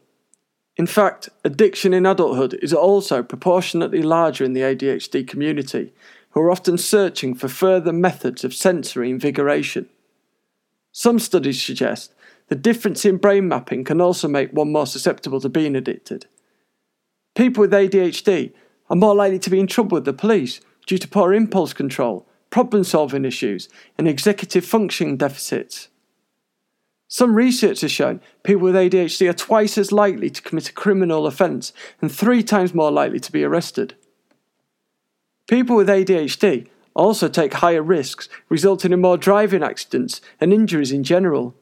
In 0.78 0.86
fact, 0.86 1.28
addiction 1.44 1.92
in 1.92 2.06
adulthood 2.06 2.58
is 2.62 2.72
also 2.72 3.22
proportionately 3.22 4.00
larger 4.00 4.42
in 4.42 4.54
the 4.54 4.62
ADHD 4.62 5.28
community, 5.28 5.92
who 6.30 6.40
are 6.40 6.50
often 6.50 6.78
searching 6.78 7.34
for 7.34 7.48
further 7.48 7.92
methods 7.92 8.42
of 8.42 8.54
sensory 8.54 9.10
invigoration. 9.10 9.86
Some 10.92 11.18
studies 11.18 11.62
suggest 11.62 12.14
the 12.48 12.54
difference 12.54 13.04
in 13.06 13.16
brain 13.16 13.48
mapping 13.48 13.82
can 13.82 14.00
also 14.00 14.28
make 14.28 14.52
one 14.52 14.70
more 14.70 14.86
susceptible 14.86 15.40
to 15.40 15.48
being 15.48 15.74
addicted. 15.74 16.26
People 17.34 17.62
with 17.62 17.72
ADHD 17.72 18.52
are 18.90 18.96
more 18.96 19.14
likely 19.14 19.38
to 19.38 19.50
be 19.50 19.58
in 19.58 19.66
trouble 19.66 19.96
with 19.96 20.04
the 20.04 20.12
police 20.12 20.60
due 20.86 20.98
to 20.98 21.08
poor 21.08 21.32
impulse 21.32 21.72
control, 21.72 22.28
problem 22.50 22.84
solving 22.84 23.24
issues, 23.24 23.70
and 23.96 24.06
executive 24.06 24.66
functioning 24.66 25.16
deficits. 25.16 25.88
Some 27.08 27.34
research 27.34 27.80
has 27.82 27.92
shown 27.92 28.20
people 28.42 28.62
with 28.62 28.74
ADHD 28.74 29.28
are 29.30 29.34
twice 29.34 29.78
as 29.78 29.92
likely 29.92 30.28
to 30.28 30.42
commit 30.42 30.68
a 30.68 30.72
criminal 30.74 31.26
offence 31.26 31.72
and 32.00 32.12
three 32.12 32.42
times 32.42 32.74
more 32.74 32.90
likely 32.90 33.20
to 33.20 33.32
be 33.32 33.44
arrested. 33.44 33.94
People 35.48 35.76
with 35.76 35.88
ADHD 35.88 36.68
also 36.94 37.28
take 37.28 37.54
higher 37.54 37.82
risks, 37.82 38.28
resulting 38.48 38.92
in 38.92 39.00
more 39.00 39.16
driving 39.16 39.62
accidents 39.62 40.20
and 40.40 40.52
injuries 40.52 40.92
in 40.92 41.04
general. 41.04 41.54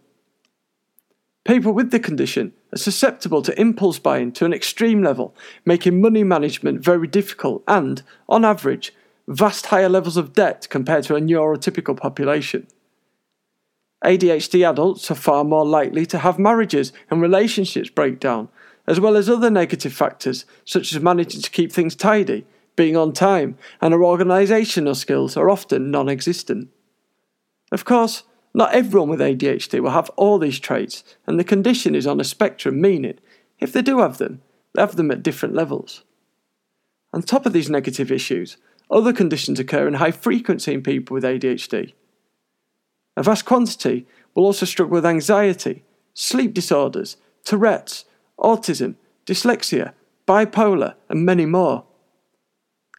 People 1.44 1.72
with 1.72 1.90
the 1.90 2.00
condition 2.00 2.52
are 2.72 2.78
susceptible 2.78 3.42
to 3.42 3.58
impulse 3.60 3.98
buying 3.98 4.32
to 4.32 4.44
an 4.44 4.52
extreme 4.52 5.02
level, 5.02 5.34
making 5.64 6.00
money 6.00 6.22
management 6.22 6.84
very 6.84 7.06
difficult 7.06 7.62
and, 7.66 8.02
on 8.28 8.44
average, 8.44 8.92
vast 9.26 9.66
higher 9.66 9.88
levels 9.88 10.16
of 10.16 10.32
debt 10.32 10.66
compared 10.70 11.04
to 11.04 11.14
a 11.14 11.20
neurotypical 11.20 11.96
population. 11.96 12.66
ADHD 14.04 14.68
adults 14.68 15.10
are 15.10 15.14
far 15.14 15.44
more 15.44 15.64
likely 15.64 16.06
to 16.06 16.18
have 16.18 16.38
marriages 16.38 16.92
and 17.10 17.20
relationships 17.20 17.90
break 17.90 18.18
down, 18.18 18.48
as 18.86 18.98
well 18.98 19.16
as 19.16 19.28
other 19.28 19.50
negative 19.50 19.92
factors 19.92 20.44
such 20.64 20.92
as 20.92 21.02
managing 21.02 21.42
to 21.42 21.50
keep 21.50 21.70
things 21.70 21.94
tidy, 21.94 22.46
being 22.80 22.96
on 22.96 23.12
time, 23.12 23.58
and 23.82 23.92
our 23.92 24.00
organisational 24.00 24.96
skills 24.96 25.36
are 25.36 25.50
often 25.50 25.90
non 25.90 26.08
existent. 26.08 26.70
Of 27.70 27.84
course, 27.84 28.22
not 28.54 28.72
everyone 28.72 29.10
with 29.10 29.20
ADHD 29.20 29.80
will 29.80 29.90
have 29.90 30.08
all 30.16 30.38
these 30.38 30.58
traits, 30.58 31.04
and 31.26 31.38
the 31.38 31.44
condition 31.44 31.94
is 31.94 32.06
on 32.06 32.20
a 32.20 32.24
spectrum, 32.24 32.80
meaning, 32.80 33.18
if 33.58 33.70
they 33.70 33.82
do 33.82 33.98
have 33.98 34.16
them, 34.16 34.40
they 34.72 34.80
have 34.80 34.96
them 34.96 35.10
at 35.10 35.22
different 35.22 35.54
levels. 35.54 36.04
On 37.12 37.20
top 37.20 37.44
of 37.44 37.52
these 37.52 37.68
negative 37.68 38.10
issues, 38.10 38.56
other 38.90 39.12
conditions 39.12 39.60
occur 39.60 39.86
in 39.86 39.94
high 39.94 40.10
frequency 40.10 40.72
in 40.72 40.82
people 40.82 41.12
with 41.12 41.22
ADHD. 41.22 41.92
A 43.14 43.22
vast 43.22 43.44
quantity 43.44 44.06
will 44.34 44.46
also 44.46 44.64
struggle 44.64 44.94
with 44.94 45.04
anxiety, 45.04 45.84
sleep 46.14 46.54
disorders, 46.54 47.18
Tourette's, 47.44 48.06
autism, 48.38 48.94
dyslexia, 49.26 49.92
bipolar, 50.26 50.94
and 51.10 51.26
many 51.26 51.44
more. 51.44 51.84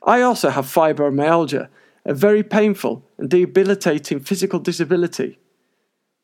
I 0.03 0.21
also 0.21 0.49
have 0.49 0.65
fibromyalgia, 0.65 1.67
a 2.05 2.13
very 2.13 2.43
painful 2.43 3.03
and 3.17 3.29
debilitating 3.29 4.19
physical 4.19 4.59
disability. 4.59 5.39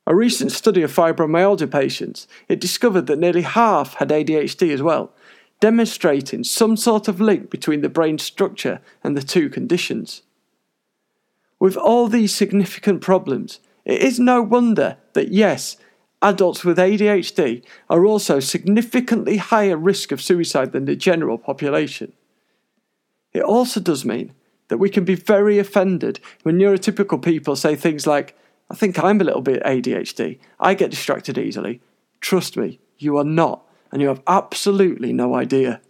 A 0.08 0.16
recent 0.16 0.52
study 0.52 0.82
of 0.82 0.96
fibromyalgia 0.96 1.70
patients, 1.70 2.28
it 2.48 2.62
discovered 2.62 3.08
that 3.08 3.20
nearly 3.20 3.42
half 3.42 3.96
had 3.96 4.10
ADHD 4.10 4.74
as 4.74 4.82
well, 4.82 5.12
demonstrating 5.60 6.44
some 6.44 6.78
sort 6.78 7.08
of 7.08 7.22
link 7.22 7.50
between 7.50 7.82
the 7.82 7.90
brain 7.90 8.18
structure 8.18 8.80
and 9.04 9.16
the 9.16 9.22
two 9.22 9.50
conditions. 9.50 10.24
With 11.60 11.76
all 11.76 12.08
these 12.08 12.34
significant 12.34 13.02
problems, 13.02 13.60
it 13.86 14.02
is 14.02 14.20
no 14.20 14.42
wonder 14.42 14.98
that 15.14 15.30
yes, 15.30 15.78
adults 16.22 16.64
with 16.64 16.78
ADHD 16.78 17.64
are 17.90 18.06
also 18.06 18.40
significantly 18.40 19.38
higher 19.38 19.78
risk 19.78 20.12
of 20.12 20.22
suicide 20.22 20.72
than 20.72 20.86
the 20.86 20.96
general 20.96 21.38
population. 21.38 22.14
It 23.34 23.44
also 23.44 23.80
does 23.80 24.06
mean 24.06 24.34
that 24.70 24.78
we 24.78 24.90
can 24.90 25.06
be 25.06 25.16
very 25.16 25.60
offended 25.60 26.20
when 26.44 26.58
neurotypical 26.58 27.22
people 27.22 27.56
say 27.56 27.76
things 27.76 28.06
like, 28.08 28.38
I 28.70 28.76
think 28.76 29.02
I'm 29.02 29.22
a 29.22 29.24
little 29.24 29.42
bit 29.42 29.64
ADHD. 29.64 30.40
I 30.60 30.74
get 30.74 30.92
distracted 30.92 31.38
easily. 31.38 31.82
Trust 32.20 32.58
me, 32.58 32.80
you 32.98 33.18
are 33.18 33.24
not, 33.24 33.66
and 33.92 34.02
you 34.02 34.08
have 34.10 34.22
absolutely 34.28 35.14
no 35.14 35.36
idea. 35.36 35.82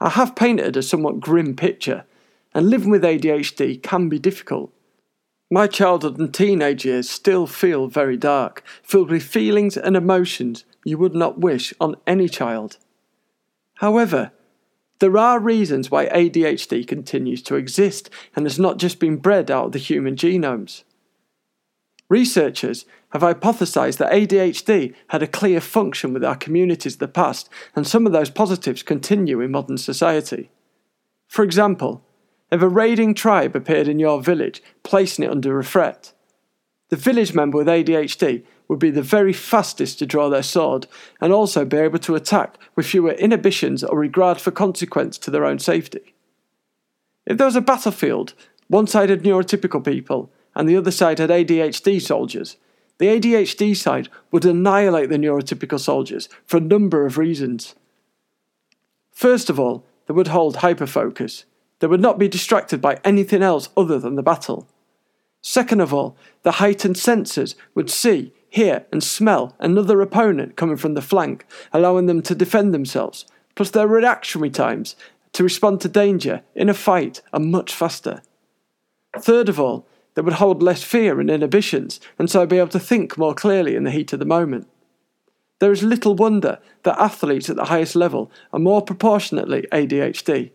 I 0.00 0.10
have 0.10 0.34
painted 0.34 0.76
a 0.76 0.82
somewhat 0.82 1.20
grim 1.20 1.54
picture, 1.54 2.04
and 2.52 2.68
living 2.68 2.90
with 2.90 3.02
ADHD 3.02 3.82
can 3.82 4.08
be 4.08 4.18
difficult. 4.18 4.72
My 5.50 5.66
childhood 5.66 6.18
and 6.18 6.34
teenage 6.34 6.84
years 6.84 7.08
still 7.08 7.46
feel 7.46 7.86
very 7.86 8.16
dark, 8.16 8.64
filled 8.82 9.10
with 9.10 9.22
feelings 9.22 9.76
and 9.76 9.96
emotions 9.96 10.64
you 10.84 10.98
would 10.98 11.14
not 11.14 11.38
wish 11.38 11.72
on 11.80 11.96
any 12.06 12.28
child. 12.28 12.78
However, 13.76 14.32
there 15.00 15.16
are 15.18 15.38
reasons 15.40 15.90
why 15.90 16.06
ADHD 16.06 16.86
continues 16.86 17.42
to 17.42 17.56
exist 17.56 18.10
and 18.36 18.46
has 18.46 18.58
not 18.58 18.78
just 18.78 18.98
been 18.98 19.16
bred 19.16 19.50
out 19.50 19.66
of 19.66 19.72
the 19.72 19.78
human 19.78 20.16
genomes. 20.16 20.84
Researchers 22.08 22.84
have 23.10 23.22
hypothesized 23.22 23.98
that 23.98 24.12
ADHD 24.12 24.94
had 25.08 25.22
a 25.22 25.26
clear 25.26 25.60
function 25.60 26.12
with 26.12 26.24
our 26.24 26.36
communities 26.36 26.94
in 26.94 26.98
the 26.98 27.08
past, 27.08 27.48
and 27.74 27.86
some 27.86 28.06
of 28.06 28.12
those 28.12 28.30
positives 28.30 28.82
continue 28.82 29.40
in 29.40 29.50
modern 29.50 29.78
society. 29.78 30.50
For 31.28 31.42
example, 31.42 32.04
if 32.50 32.62
a 32.62 32.68
raiding 32.68 33.14
tribe 33.14 33.56
appeared 33.56 33.88
in 33.88 33.98
your 33.98 34.22
village, 34.22 34.62
placing 34.82 35.24
it 35.24 35.30
under 35.30 35.58
a 35.58 35.64
threat. 35.64 36.12
The 36.94 37.00
village 37.00 37.34
member 37.34 37.58
with 37.58 37.66
ADHD 37.66 38.44
would 38.68 38.78
be 38.78 38.92
the 38.92 39.02
very 39.02 39.32
fastest 39.32 39.98
to 39.98 40.06
draw 40.06 40.28
their 40.28 40.44
sword 40.44 40.86
and 41.20 41.32
also 41.32 41.64
be 41.64 41.78
able 41.78 41.98
to 41.98 42.14
attack 42.14 42.56
with 42.76 42.86
fewer 42.86 43.10
inhibitions 43.10 43.82
or 43.82 43.98
regard 43.98 44.40
for 44.40 44.52
consequence 44.52 45.18
to 45.18 45.32
their 45.32 45.44
own 45.44 45.58
safety. 45.58 46.14
If 47.26 47.36
there 47.36 47.48
was 47.48 47.56
a 47.56 47.60
battlefield, 47.60 48.34
one 48.68 48.86
side 48.86 49.10
had 49.10 49.24
neurotypical 49.24 49.84
people 49.84 50.30
and 50.54 50.68
the 50.68 50.76
other 50.76 50.92
side 50.92 51.18
had 51.18 51.30
ADHD 51.30 52.00
soldiers, 52.00 52.58
the 52.98 53.06
ADHD 53.06 53.76
side 53.76 54.08
would 54.30 54.44
annihilate 54.44 55.08
the 55.08 55.16
neurotypical 55.16 55.80
soldiers 55.80 56.28
for 56.46 56.58
a 56.58 56.60
number 56.60 57.06
of 57.06 57.18
reasons. 57.18 57.74
First 59.10 59.50
of 59.50 59.58
all, 59.58 59.84
they 60.06 60.14
would 60.14 60.28
hold 60.28 60.58
hyperfocus. 60.58 61.42
They 61.80 61.88
would 61.88 62.00
not 62.00 62.20
be 62.20 62.28
distracted 62.28 62.80
by 62.80 63.00
anything 63.02 63.42
else 63.42 63.68
other 63.76 63.98
than 63.98 64.14
the 64.14 64.22
battle. 64.22 64.68
Second 65.46 65.82
of 65.82 65.92
all, 65.92 66.16
the 66.42 66.52
heightened 66.52 66.96
senses 66.96 67.54
would 67.74 67.90
see, 67.90 68.32
hear, 68.48 68.86
and 68.90 69.04
smell 69.04 69.54
another 69.60 70.00
opponent 70.00 70.56
coming 70.56 70.78
from 70.78 70.94
the 70.94 71.02
flank, 71.02 71.44
allowing 71.70 72.06
them 72.06 72.22
to 72.22 72.34
defend 72.34 72.72
themselves, 72.72 73.26
plus 73.54 73.68
their 73.68 73.86
reactionary 73.86 74.48
times 74.48 74.96
to 75.34 75.42
respond 75.42 75.82
to 75.82 75.88
danger 75.88 76.40
in 76.54 76.70
a 76.70 76.74
fight 76.74 77.20
are 77.34 77.40
much 77.40 77.74
faster. 77.74 78.22
Third 79.18 79.50
of 79.50 79.60
all, 79.60 79.86
they 80.14 80.22
would 80.22 80.34
hold 80.34 80.62
less 80.62 80.82
fear 80.82 81.20
and 81.20 81.28
inhibitions, 81.28 82.00
and 82.18 82.30
so 82.30 82.46
be 82.46 82.56
able 82.56 82.68
to 82.68 82.80
think 82.80 83.18
more 83.18 83.34
clearly 83.34 83.76
in 83.76 83.84
the 83.84 83.90
heat 83.90 84.14
of 84.14 84.20
the 84.20 84.24
moment. 84.24 84.66
There 85.58 85.72
is 85.72 85.82
little 85.82 86.14
wonder 86.14 86.58
that 86.84 86.98
athletes 86.98 87.50
at 87.50 87.56
the 87.56 87.66
highest 87.66 87.94
level 87.94 88.32
are 88.50 88.58
more 88.58 88.80
proportionately 88.80 89.66
ADHD. 89.70 90.52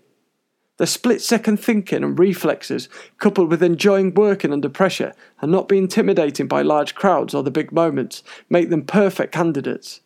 Their 0.79 0.87
split 0.87 1.21
second 1.21 1.57
thinking 1.57 2.05
and 2.05 2.17
reflexes, 2.17 2.87
coupled 3.17 3.51
with 3.51 3.61
enjoying 3.61 4.13
working 4.13 4.53
under 4.53 4.69
pressure 4.69 5.13
and 5.41 5.51
not 5.51 5.67
being 5.67 5.83
intimidated 5.83 6.47
by 6.47 6.61
large 6.61 6.95
crowds 6.95 7.35
or 7.35 7.43
the 7.43 7.51
big 7.51 7.73
moments, 7.73 8.23
make 8.49 8.69
them 8.69 8.85
perfect 8.85 9.33
candidates. 9.33 9.99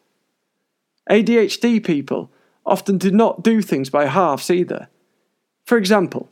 ADHD 1.12 1.86
people 1.86 2.32
often 2.66 2.98
do 2.98 3.12
not 3.12 3.44
do 3.44 3.62
things 3.62 3.92
by 3.92 4.08
halves 4.08 4.50
either. 4.50 4.90
For 5.64 5.78
example, 5.78 6.28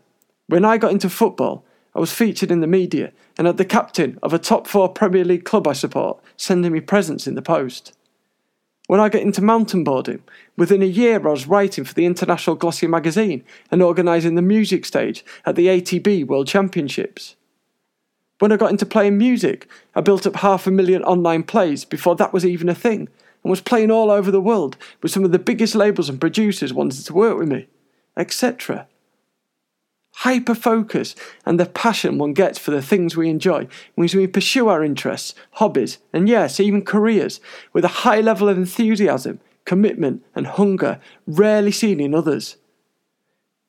when 0.48 0.66
I 0.66 0.80
got 0.80 0.92
into 0.92 1.10
football, 1.10 1.64
I 1.94 2.00
was 2.00 2.12
featured 2.12 2.50
in 2.50 2.62
the 2.62 2.68
media 2.68 3.12
and 3.38 3.46
had 3.46 3.58
the 3.58 3.66
captain 3.66 4.18
of 4.24 4.34
a 4.34 4.40
top 4.40 4.66
four 4.66 4.90
Premier 4.90 5.24
League 5.24 5.46
club 5.46 5.68
I 5.68 5.74
support 5.74 6.20
sending 6.36 6.72
me 6.72 6.80
presents 6.80 7.28
in 7.28 7.36
the 7.36 7.44
post. 7.44 7.94
When 8.92 9.00
I 9.00 9.08
got 9.08 9.22
into 9.22 9.42
mountain 9.42 9.86
boarding, 9.86 10.22
within 10.58 10.82
a 10.82 10.86
year 10.86 11.16
I 11.26 11.32
was 11.32 11.48
writing 11.48 11.86
for 11.86 11.94
the 11.94 12.06
International 12.06 12.58
Glossy 12.58 12.88
magazine 12.88 13.42
and 13.72 13.82
organising 13.82 14.36
the 14.36 14.42
music 14.42 14.84
stage 14.84 15.24
at 15.46 15.56
the 15.56 15.68
ATB 15.68 16.28
World 16.28 16.48
Championships. 16.48 17.38
When 18.40 18.52
I 18.52 18.58
got 18.58 18.70
into 18.70 18.86
playing 18.86 19.18
music, 19.18 19.70
I 19.96 20.02
built 20.02 20.28
up 20.28 20.36
half 20.36 20.68
a 20.68 20.72
million 20.72 21.06
online 21.06 21.44
plays 21.44 21.86
before 21.86 22.18
that 22.18 22.34
was 22.34 22.46
even 22.46 22.68
a 22.68 22.76
thing 22.76 23.08
and 23.44 23.50
was 23.50 23.62
playing 23.62 23.92
all 23.92 24.12
over 24.12 24.30
the 24.30 24.42
world 24.42 24.76
with 25.02 25.14
some 25.14 25.24
of 25.24 25.32
the 25.32 25.40
biggest 25.40 25.74
labels 25.74 26.10
and 26.10 26.20
producers 26.20 26.74
wanting 26.74 27.02
to 27.02 27.14
work 27.14 27.38
with 27.38 27.48
me, 27.48 27.68
etc 28.18 28.90
hyper 30.14 30.56
focus, 30.56 31.16
and 31.46 31.60
the 31.60 31.66
passion 31.66 32.18
one 32.18 32.34
gets 32.34 32.60
for 32.60 32.72
the 32.72 32.82
things 32.82 33.16
we 33.16 33.30
enjoy 33.30 33.68
means 33.96 34.14
we 34.14 34.28
pursue 34.28 34.68
our 34.68 34.84
interests, 34.84 35.34
hobbies, 35.54 35.98
and 36.14 36.28
yes, 36.28 36.60
even 36.60 36.84
careers 36.84 37.40
with 37.74 37.86
a 37.86 38.00
high 38.06 38.20
level 38.20 38.50
of 38.50 38.58
enthusiasm, 38.58 39.40
commitment, 39.66 40.24
and 40.36 40.48
hunger 40.48 41.00
rarely 41.26 41.72
seen 41.72 42.00
in 42.00 42.14
others. 42.14 42.58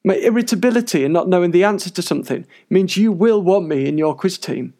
My 0.05 0.17
irritability 0.17 1.05
in 1.05 1.13
not 1.13 1.29
knowing 1.29 1.53
the 1.53 1.65
answer 1.65 1.91
to 1.91 2.03
something 2.03 2.45
means 2.69 2.97
you 2.97 3.13
will 3.13 3.41
want 3.41 3.69
me 3.69 3.87
in 3.87 3.99
your 3.99 4.17
quiz 4.17 4.37
team. 4.37 4.75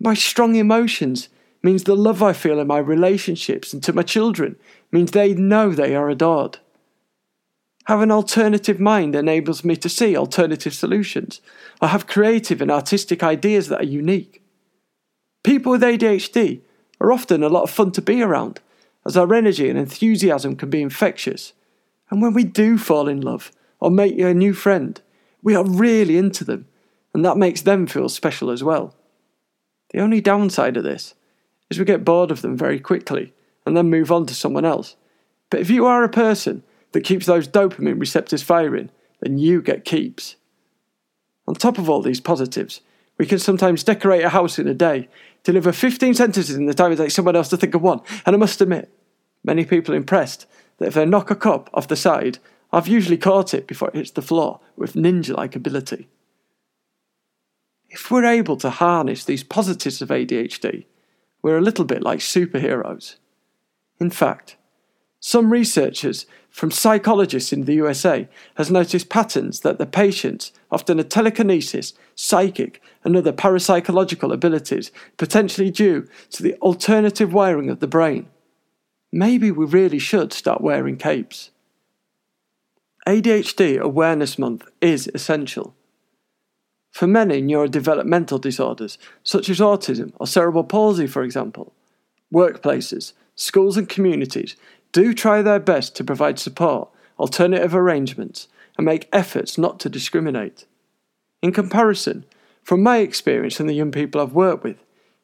My 0.00 0.14
strong 0.14 0.54
emotions 0.54 1.28
means 1.62 1.82
the 1.82 1.96
love 1.96 2.22
I 2.22 2.32
feel 2.32 2.60
in 2.60 2.68
my 2.68 2.78
relationships 2.78 3.72
and 3.72 3.82
to 3.82 3.92
my 3.92 4.02
children 4.02 4.56
means 4.92 5.10
they 5.10 5.34
know 5.34 5.72
they 5.72 5.96
are 5.96 6.08
adored. 6.08 6.58
Have 7.88 8.02
an 8.02 8.10
alternative 8.10 8.78
mind 8.78 9.14
enables 9.14 9.64
me 9.64 9.74
to 9.76 9.88
see 9.88 10.14
alternative 10.14 10.74
solutions, 10.74 11.40
or 11.80 11.88
have 11.88 12.06
creative 12.06 12.60
and 12.60 12.70
artistic 12.70 13.22
ideas 13.22 13.68
that 13.68 13.80
are 13.80 13.84
unique. 13.84 14.42
People 15.42 15.72
with 15.72 15.80
ADHD 15.80 16.60
are 17.00 17.10
often 17.10 17.42
a 17.42 17.48
lot 17.48 17.62
of 17.62 17.70
fun 17.70 17.90
to 17.92 18.02
be 18.02 18.20
around, 18.20 18.60
as 19.06 19.16
our 19.16 19.32
energy 19.32 19.70
and 19.70 19.78
enthusiasm 19.78 20.54
can 20.54 20.68
be 20.68 20.82
infectious. 20.82 21.54
And 22.10 22.20
when 22.20 22.34
we 22.34 22.44
do 22.44 22.76
fall 22.76 23.08
in 23.08 23.22
love 23.22 23.50
or 23.80 23.90
make 23.90 24.18
a 24.18 24.34
new 24.34 24.52
friend, 24.52 25.00
we 25.42 25.54
are 25.54 25.64
really 25.64 26.18
into 26.18 26.44
them, 26.44 26.66
and 27.14 27.24
that 27.24 27.38
makes 27.38 27.62
them 27.62 27.86
feel 27.86 28.10
special 28.10 28.50
as 28.50 28.62
well. 28.62 28.94
The 29.94 30.00
only 30.00 30.20
downside 30.20 30.76
of 30.76 30.84
this 30.84 31.14
is 31.70 31.78
we 31.78 31.86
get 31.86 32.04
bored 32.04 32.30
of 32.30 32.42
them 32.42 32.54
very 32.54 32.80
quickly 32.80 33.32
and 33.64 33.74
then 33.74 33.88
move 33.88 34.12
on 34.12 34.26
to 34.26 34.34
someone 34.34 34.66
else. 34.66 34.94
But 35.48 35.60
if 35.60 35.70
you 35.70 35.86
are 35.86 36.04
a 36.04 36.10
person 36.10 36.64
that 36.92 37.02
keeps 37.02 37.26
those 37.26 37.48
dopamine 37.48 38.00
receptors 38.00 38.42
firing, 38.42 38.90
then 39.20 39.38
you 39.38 39.60
get 39.62 39.84
keeps. 39.84 40.36
On 41.46 41.54
top 41.54 41.78
of 41.78 41.88
all 41.88 42.02
these 42.02 42.20
positives, 42.20 42.80
we 43.18 43.26
can 43.26 43.38
sometimes 43.38 43.82
decorate 43.82 44.24
a 44.24 44.28
house 44.28 44.58
in 44.58 44.68
a 44.68 44.74
day, 44.74 45.08
deliver 45.42 45.72
15 45.72 46.14
sentences 46.14 46.54
in 46.54 46.66
the 46.66 46.74
time 46.74 46.92
it 46.92 46.96
takes 46.96 47.14
someone 47.14 47.36
else 47.36 47.48
to 47.48 47.56
think 47.56 47.74
of 47.74 47.82
one, 47.82 48.00
and 48.24 48.34
I 48.34 48.38
must 48.38 48.60
admit, 48.60 48.90
many 49.42 49.64
people 49.64 49.94
impressed 49.94 50.46
that 50.78 50.88
if 50.88 50.94
they 50.94 51.06
knock 51.06 51.30
a 51.30 51.36
cup 51.36 51.68
off 51.74 51.88
the 51.88 51.96
side, 51.96 52.38
I've 52.72 52.88
usually 52.88 53.16
caught 53.16 53.54
it 53.54 53.66
before 53.66 53.88
it 53.88 53.94
hits 53.94 54.10
the 54.10 54.22
floor 54.22 54.60
with 54.76 54.92
ninja 54.92 55.36
like 55.36 55.56
ability. 55.56 56.08
If 57.88 58.10
we're 58.10 58.26
able 58.26 58.56
to 58.58 58.70
harness 58.70 59.24
these 59.24 59.42
positives 59.42 60.02
of 60.02 60.10
ADHD, 60.10 60.84
we're 61.40 61.56
a 61.56 61.62
little 61.62 61.86
bit 61.86 62.02
like 62.02 62.18
superheroes. 62.18 63.16
In 63.98 64.10
fact, 64.10 64.56
some 65.28 65.52
researchers 65.52 66.24
from 66.48 66.70
psychologists 66.70 67.52
in 67.52 67.66
the 67.66 67.74
USA 67.74 68.26
has 68.54 68.70
noticed 68.70 69.10
patterns 69.10 69.60
that 69.60 69.76
the 69.76 69.84
patients, 69.84 70.52
often 70.70 70.98
a 70.98 71.04
telekinesis, 71.04 71.92
psychic, 72.14 72.80
and 73.04 73.14
other 73.14 73.34
parapsychological 73.34 74.32
abilities, 74.32 74.90
potentially 75.18 75.70
due 75.70 76.08
to 76.30 76.42
the 76.42 76.54
alternative 76.62 77.34
wiring 77.34 77.68
of 77.68 77.80
the 77.80 77.86
brain. 77.86 78.26
Maybe 79.12 79.50
we 79.50 79.66
really 79.66 79.98
should 79.98 80.32
start 80.32 80.62
wearing 80.62 80.96
capes. 80.96 81.50
ADHD 83.06 83.78
Awareness 83.78 84.38
Month 84.38 84.66
is 84.80 85.10
essential. 85.12 85.74
For 86.90 87.06
many 87.06 87.42
neurodevelopmental 87.42 88.40
disorders, 88.40 88.96
such 89.24 89.50
as 89.50 89.58
autism 89.60 90.14
or 90.18 90.26
cerebral 90.26 90.64
palsy, 90.64 91.06
for 91.06 91.22
example, 91.22 91.74
workplaces, 92.32 93.12
schools, 93.34 93.76
and 93.76 93.88
communities 93.88 94.56
do 94.92 95.12
try 95.12 95.42
their 95.42 95.60
best 95.60 95.94
to 95.96 96.04
provide 96.04 96.38
support, 96.38 96.88
alternative 97.18 97.74
arrangements, 97.74 98.48
and 98.76 98.84
make 98.84 99.08
efforts 99.12 99.58
not 99.58 99.80
to 99.80 99.88
discriminate. 99.88 100.64
In 101.42 101.52
comparison, 101.52 102.24
from 102.62 102.82
my 102.82 102.98
experience 102.98 103.60
and 103.60 103.68
the 103.68 103.74
young 103.74 103.90
people 103.90 104.20
I've 104.20 104.32
worked 104.32 104.64
with, 104.64 104.82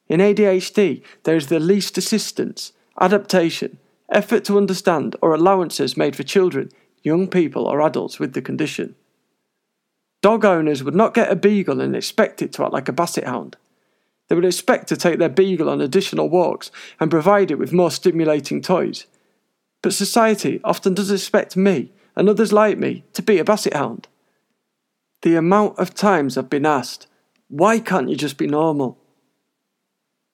in 0.08 0.20
ADHD 0.20 1.02
there 1.24 1.36
is 1.36 1.46
the 1.46 1.60
least 1.60 1.96
assistance, 1.96 2.72
adaptation, 3.00 3.78
effort 4.10 4.44
to 4.44 4.58
understand, 4.58 5.16
or 5.22 5.34
allowances 5.34 5.96
made 5.96 6.14
for 6.14 6.22
children, 6.22 6.70
young 7.02 7.28
people, 7.28 7.66
or 7.66 7.80
adults 7.80 8.18
with 8.18 8.34
the 8.34 8.42
condition. 8.42 8.94
Dog 10.22 10.44
owners 10.44 10.82
would 10.82 10.94
not 10.94 11.14
get 11.14 11.30
a 11.30 11.36
beagle 11.36 11.80
and 11.80 11.94
expect 11.94 12.40
it 12.40 12.52
to 12.54 12.64
act 12.64 12.72
like 12.72 12.88
a 12.88 12.92
basset 12.92 13.24
hound. 13.24 13.56
They 14.28 14.34
would 14.34 14.44
expect 14.44 14.88
to 14.88 14.96
take 14.96 15.18
their 15.18 15.28
beagle 15.28 15.68
on 15.68 15.80
additional 15.80 16.30
walks 16.30 16.70
and 16.98 17.10
provide 17.10 17.50
it 17.50 17.58
with 17.58 17.74
more 17.74 17.90
stimulating 17.90 18.62
toys. 18.62 19.06
But 19.84 19.92
society 19.92 20.62
often 20.64 20.94
does 20.94 21.10
expect 21.10 21.58
me, 21.58 21.92
and 22.16 22.26
others 22.26 22.54
like 22.54 22.78
me, 22.78 23.04
to 23.12 23.20
be 23.20 23.36
a 23.36 23.44
basset 23.44 23.74
hound. 23.74 24.08
The 25.20 25.36
amount 25.36 25.78
of 25.78 25.92
times 25.92 26.38
I've 26.38 26.48
been 26.48 26.64
asked, 26.64 27.06
why 27.48 27.80
can't 27.80 28.08
you 28.08 28.16
just 28.16 28.38
be 28.38 28.46
normal? 28.46 28.96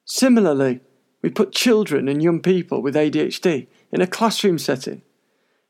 Similarly, 0.04 0.82
we 1.20 1.30
put 1.30 1.50
children 1.50 2.06
and 2.06 2.22
young 2.22 2.38
people 2.38 2.80
with 2.80 2.94
ADHD 2.94 3.66
in 3.90 4.00
a 4.00 4.06
classroom 4.06 4.56
setting, 4.56 5.02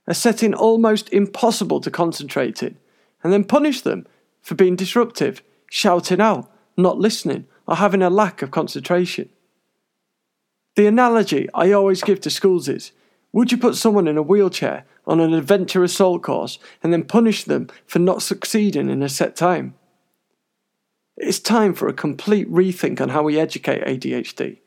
a 0.06 0.12
setting 0.12 0.52
almost 0.52 1.10
impossible 1.10 1.80
to 1.80 1.90
concentrate 1.90 2.62
in, 2.62 2.76
and 3.24 3.32
then 3.32 3.44
punish 3.44 3.80
them 3.80 4.06
for 4.42 4.56
being 4.56 4.76
disruptive, 4.76 5.42
shouting 5.70 6.20
out, 6.20 6.52
not 6.76 6.98
listening, 6.98 7.46
or 7.66 7.76
having 7.76 8.02
a 8.02 8.10
lack 8.10 8.42
of 8.42 8.50
concentration. 8.50 9.30
The 10.76 10.86
analogy 10.86 11.48
I 11.54 11.72
always 11.72 12.02
give 12.02 12.20
to 12.20 12.30
schools 12.30 12.68
is 12.68 12.92
would 13.32 13.52
you 13.52 13.58
put 13.58 13.76
someone 13.76 14.08
in 14.08 14.16
a 14.16 14.22
wheelchair 14.22 14.84
on 15.06 15.20
an 15.20 15.34
adventure 15.34 15.84
assault 15.84 16.22
course 16.22 16.58
and 16.82 16.92
then 16.92 17.04
punish 17.04 17.44
them 17.44 17.68
for 17.86 17.98
not 17.98 18.22
succeeding 18.22 18.90
in 18.90 19.02
a 19.02 19.08
set 19.08 19.36
time? 19.36 19.74
It's 21.16 21.38
time 21.38 21.74
for 21.74 21.86
a 21.86 21.92
complete 21.92 22.50
rethink 22.50 23.00
on 23.00 23.10
how 23.10 23.22
we 23.22 23.38
educate 23.38 23.84
ADHD. 23.84 24.58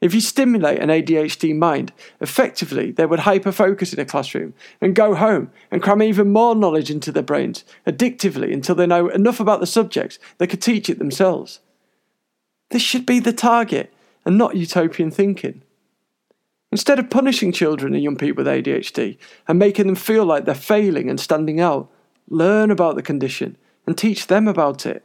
If 0.00 0.14
you 0.14 0.20
stimulate 0.20 0.78
an 0.78 0.88
ADHD 0.88 1.54
mind, 1.54 1.92
effectively 2.20 2.90
they 2.90 3.04
would 3.04 3.20
hyper-focus 3.20 3.92
in 3.92 4.00
a 4.00 4.06
classroom 4.06 4.54
and 4.80 4.94
go 4.94 5.14
home 5.14 5.50
and 5.70 5.82
cram 5.82 6.02
even 6.02 6.32
more 6.32 6.54
knowledge 6.54 6.90
into 6.90 7.12
their 7.12 7.22
brains, 7.22 7.64
addictively 7.86 8.52
until 8.52 8.74
they 8.74 8.86
know 8.86 9.08
enough 9.08 9.40
about 9.40 9.60
the 9.60 9.66
subject 9.66 10.18
they 10.38 10.46
could 10.46 10.62
teach 10.62 10.88
it 10.88 10.98
themselves. 10.98 11.60
This 12.70 12.82
should 12.82 13.04
be 13.04 13.20
the 13.20 13.32
target 13.32 13.92
and 14.24 14.38
not 14.38 14.56
utopian 14.56 15.10
thinking. 15.10 15.62
Instead 16.72 16.98
of 16.98 17.10
punishing 17.10 17.52
children 17.52 17.94
and 17.94 18.02
young 18.02 18.16
people 18.16 18.44
with 18.44 18.52
ADHD 18.52 19.18
and 19.48 19.58
making 19.58 19.86
them 19.86 19.96
feel 19.96 20.24
like 20.24 20.44
they're 20.44 20.54
failing 20.54 21.10
and 21.10 21.18
standing 21.18 21.60
out, 21.60 21.90
learn 22.28 22.70
about 22.70 22.94
the 22.94 23.02
condition 23.02 23.56
and 23.86 23.98
teach 23.98 24.28
them 24.28 24.46
about 24.46 24.86
it. 24.86 25.04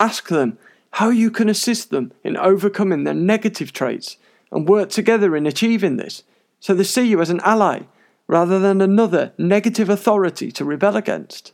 Ask 0.00 0.28
them 0.28 0.58
how 0.92 1.10
you 1.10 1.30
can 1.30 1.48
assist 1.48 1.90
them 1.90 2.12
in 2.22 2.36
overcoming 2.36 3.04
their 3.04 3.14
negative 3.14 3.72
traits 3.72 4.16
and 4.50 4.68
work 4.68 4.88
together 4.88 5.36
in 5.36 5.46
achieving 5.46 5.96
this 5.96 6.22
so 6.60 6.72
they 6.72 6.84
see 6.84 7.06
you 7.06 7.20
as 7.20 7.30
an 7.30 7.40
ally 7.40 7.82
rather 8.26 8.58
than 8.58 8.80
another 8.80 9.32
negative 9.36 9.90
authority 9.90 10.50
to 10.50 10.64
rebel 10.64 10.96
against. 10.96 11.52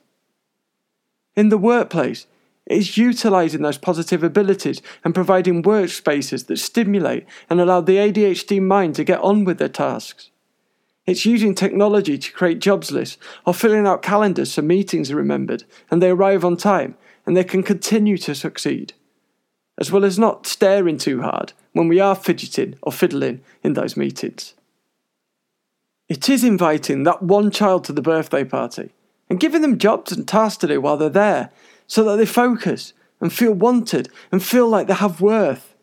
In 1.34 1.48
the 1.48 1.58
workplace, 1.58 2.26
it's 2.66 2.96
utilising 2.96 3.62
those 3.62 3.78
positive 3.78 4.22
abilities 4.22 4.80
and 5.04 5.14
providing 5.14 5.62
workspaces 5.62 6.46
that 6.46 6.58
stimulate 6.58 7.26
and 7.48 7.60
allow 7.60 7.80
the 7.80 7.96
ADHD 7.96 8.62
mind 8.62 8.94
to 8.96 9.04
get 9.04 9.20
on 9.20 9.44
with 9.44 9.58
their 9.58 9.68
tasks. 9.68 10.30
It's 11.06 11.26
using 11.26 11.54
technology 11.54 12.18
to 12.18 12.32
create 12.32 12.60
jobs 12.60 12.92
lists 12.92 13.18
or 13.44 13.54
filling 13.54 13.86
out 13.86 14.02
calendars 14.02 14.52
so 14.52 14.62
meetings 14.62 15.10
are 15.10 15.16
remembered 15.16 15.64
and 15.90 16.00
they 16.00 16.10
arrive 16.10 16.44
on 16.44 16.56
time 16.56 16.96
and 17.26 17.36
they 17.36 17.44
can 17.44 17.62
continue 17.62 18.16
to 18.18 18.34
succeed. 18.34 18.92
As 19.78 19.90
well 19.90 20.04
as 20.04 20.18
not 20.18 20.46
staring 20.46 20.98
too 20.98 21.22
hard 21.22 21.52
when 21.72 21.88
we 21.88 21.98
are 21.98 22.14
fidgeting 22.14 22.76
or 22.82 22.92
fiddling 22.92 23.40
in 23.62 23.72
those 23.72 23.96
meetings. 23.96 24.54
It 26.08 26.28
is 26.28 26.44
inviting 26.44 27.04
that 27.04 27.22
one 27.22 27.50
child 27.50 27.84
to 27.84 27.92
the 27.92 28.02
birthday 28.02 28.44
party 28.44 28.90
and 29.28 29.40
giving 29.40 29.62
them 29.62 29.78
jobs 29.78 30.12
and 30.12 30.28
tasks 30.28 30.58
to 30.58 30.66
do 30.66 30.80
while 30.80 30.96
they're 30.96 31.08
there 31.08 31.50
so 31.90 32.04
that 32.04 32.18
they 32.18 32.24
focus 32.24 32.92
and 33.20 33.32
feel 33.32 33.52
wanted 33.52 34.08
and 34.30 34.40
feel 34.40 34.68
like 34.68 34.86
they 34.86 34.94
have 34.94 35.20
worth. 35.20 35.74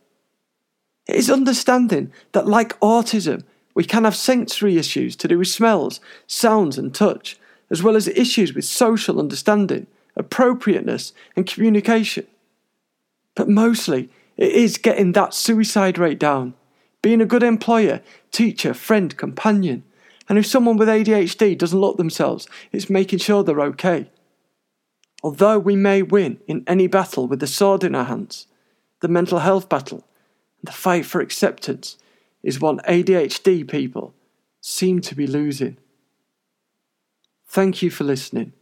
It 1.06 1.18
is 1.18 1.30
understanding 1.30 2.14
that, 2.32 2.48
like 2.48 2.80
autism, 2.80 3.44
we 3.76 3.84
can 3.84 4.06
have 4.06 4.16
sensory 4.16 4.78
issues 4.78 5.18
to 5.18 5.28
do 5.28 5.38
with 5.38 5.50
smells, 5.50 6.00
sounds, 6.26 6.78
and 6.78 6.96
touch, 6.96 7.38
as 7.70 7.84
well 7.84 7.98
as 7.98 8.08
issues 8.08 8.54
with 8.54 8.64
social 8.64 9.20
understanding, 9.20 9.86
appropriateness, 10.16 11.12
and 11.36 11.46
communication. 11.46 12.26
But 13.36 13.50
mostly, 13.50 14.10
it 14.38 14.54
is 14.54 14.78
getting 14.78 15.12
that 15.12 15.34
suicide 15.34 15.98
rate 15.98 16.20
down, 16.20 16.54
being 17.02 17.20
a 17.20 17.26
good 17.26 17.44
employer, 17.44 18.00
teacher, 18.32 18.74
friend, 18.74 19.16
companion. 19.18 19.84
And 20.30 20.38
if 20.38 20.46
someone 20.46 20.78
with 20.78 20.88
ADHD 20.88 21.58
doesn't 21.58 21.82
look 21.82 21.98
themselves, 21.98 22.48
it's 22.72 22.90
making 22.90 23.20
sure 23.20 23.44
they're 23.44 23.60
okay. 23.60 24.10
Although 25.28 25.60
we 25.60 25.76
may 25.76 26.02
win 26.02 26.40
in 26.48 26.64
any 26.68 26.88
battle 26.88 27.28
with 27.28 27.42
the 27.42 27.48
sword 27.48 27.84
in 27.84 27.94
our 27.96 28.06
hands, 28.06 28.48
the 29.02 29.10
mental 29.10 29.40
health 29.40 29.68
battle, 29.68 30.08
and 30.62 30.70
the 30.70 30.72
fight 30.72 31.06
for 31.06 31.20
acceptance 31.20 31.98
is 32.44 32.62
one 32.62 32.80
ADHD 32.88 33.70
people 33.70 34.16
seem 34.62 35.02
to 35.02 35.14
be 35.16 35.28
losing. 35.28 35.76
Thank 37.46 37.82
you 37.82 37.90
for 37.90 38.06
listening. 38.06 38.54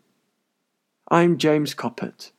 I'm 1.12 1.38
James 1.38 1.76
Coppett. 1.76 2.32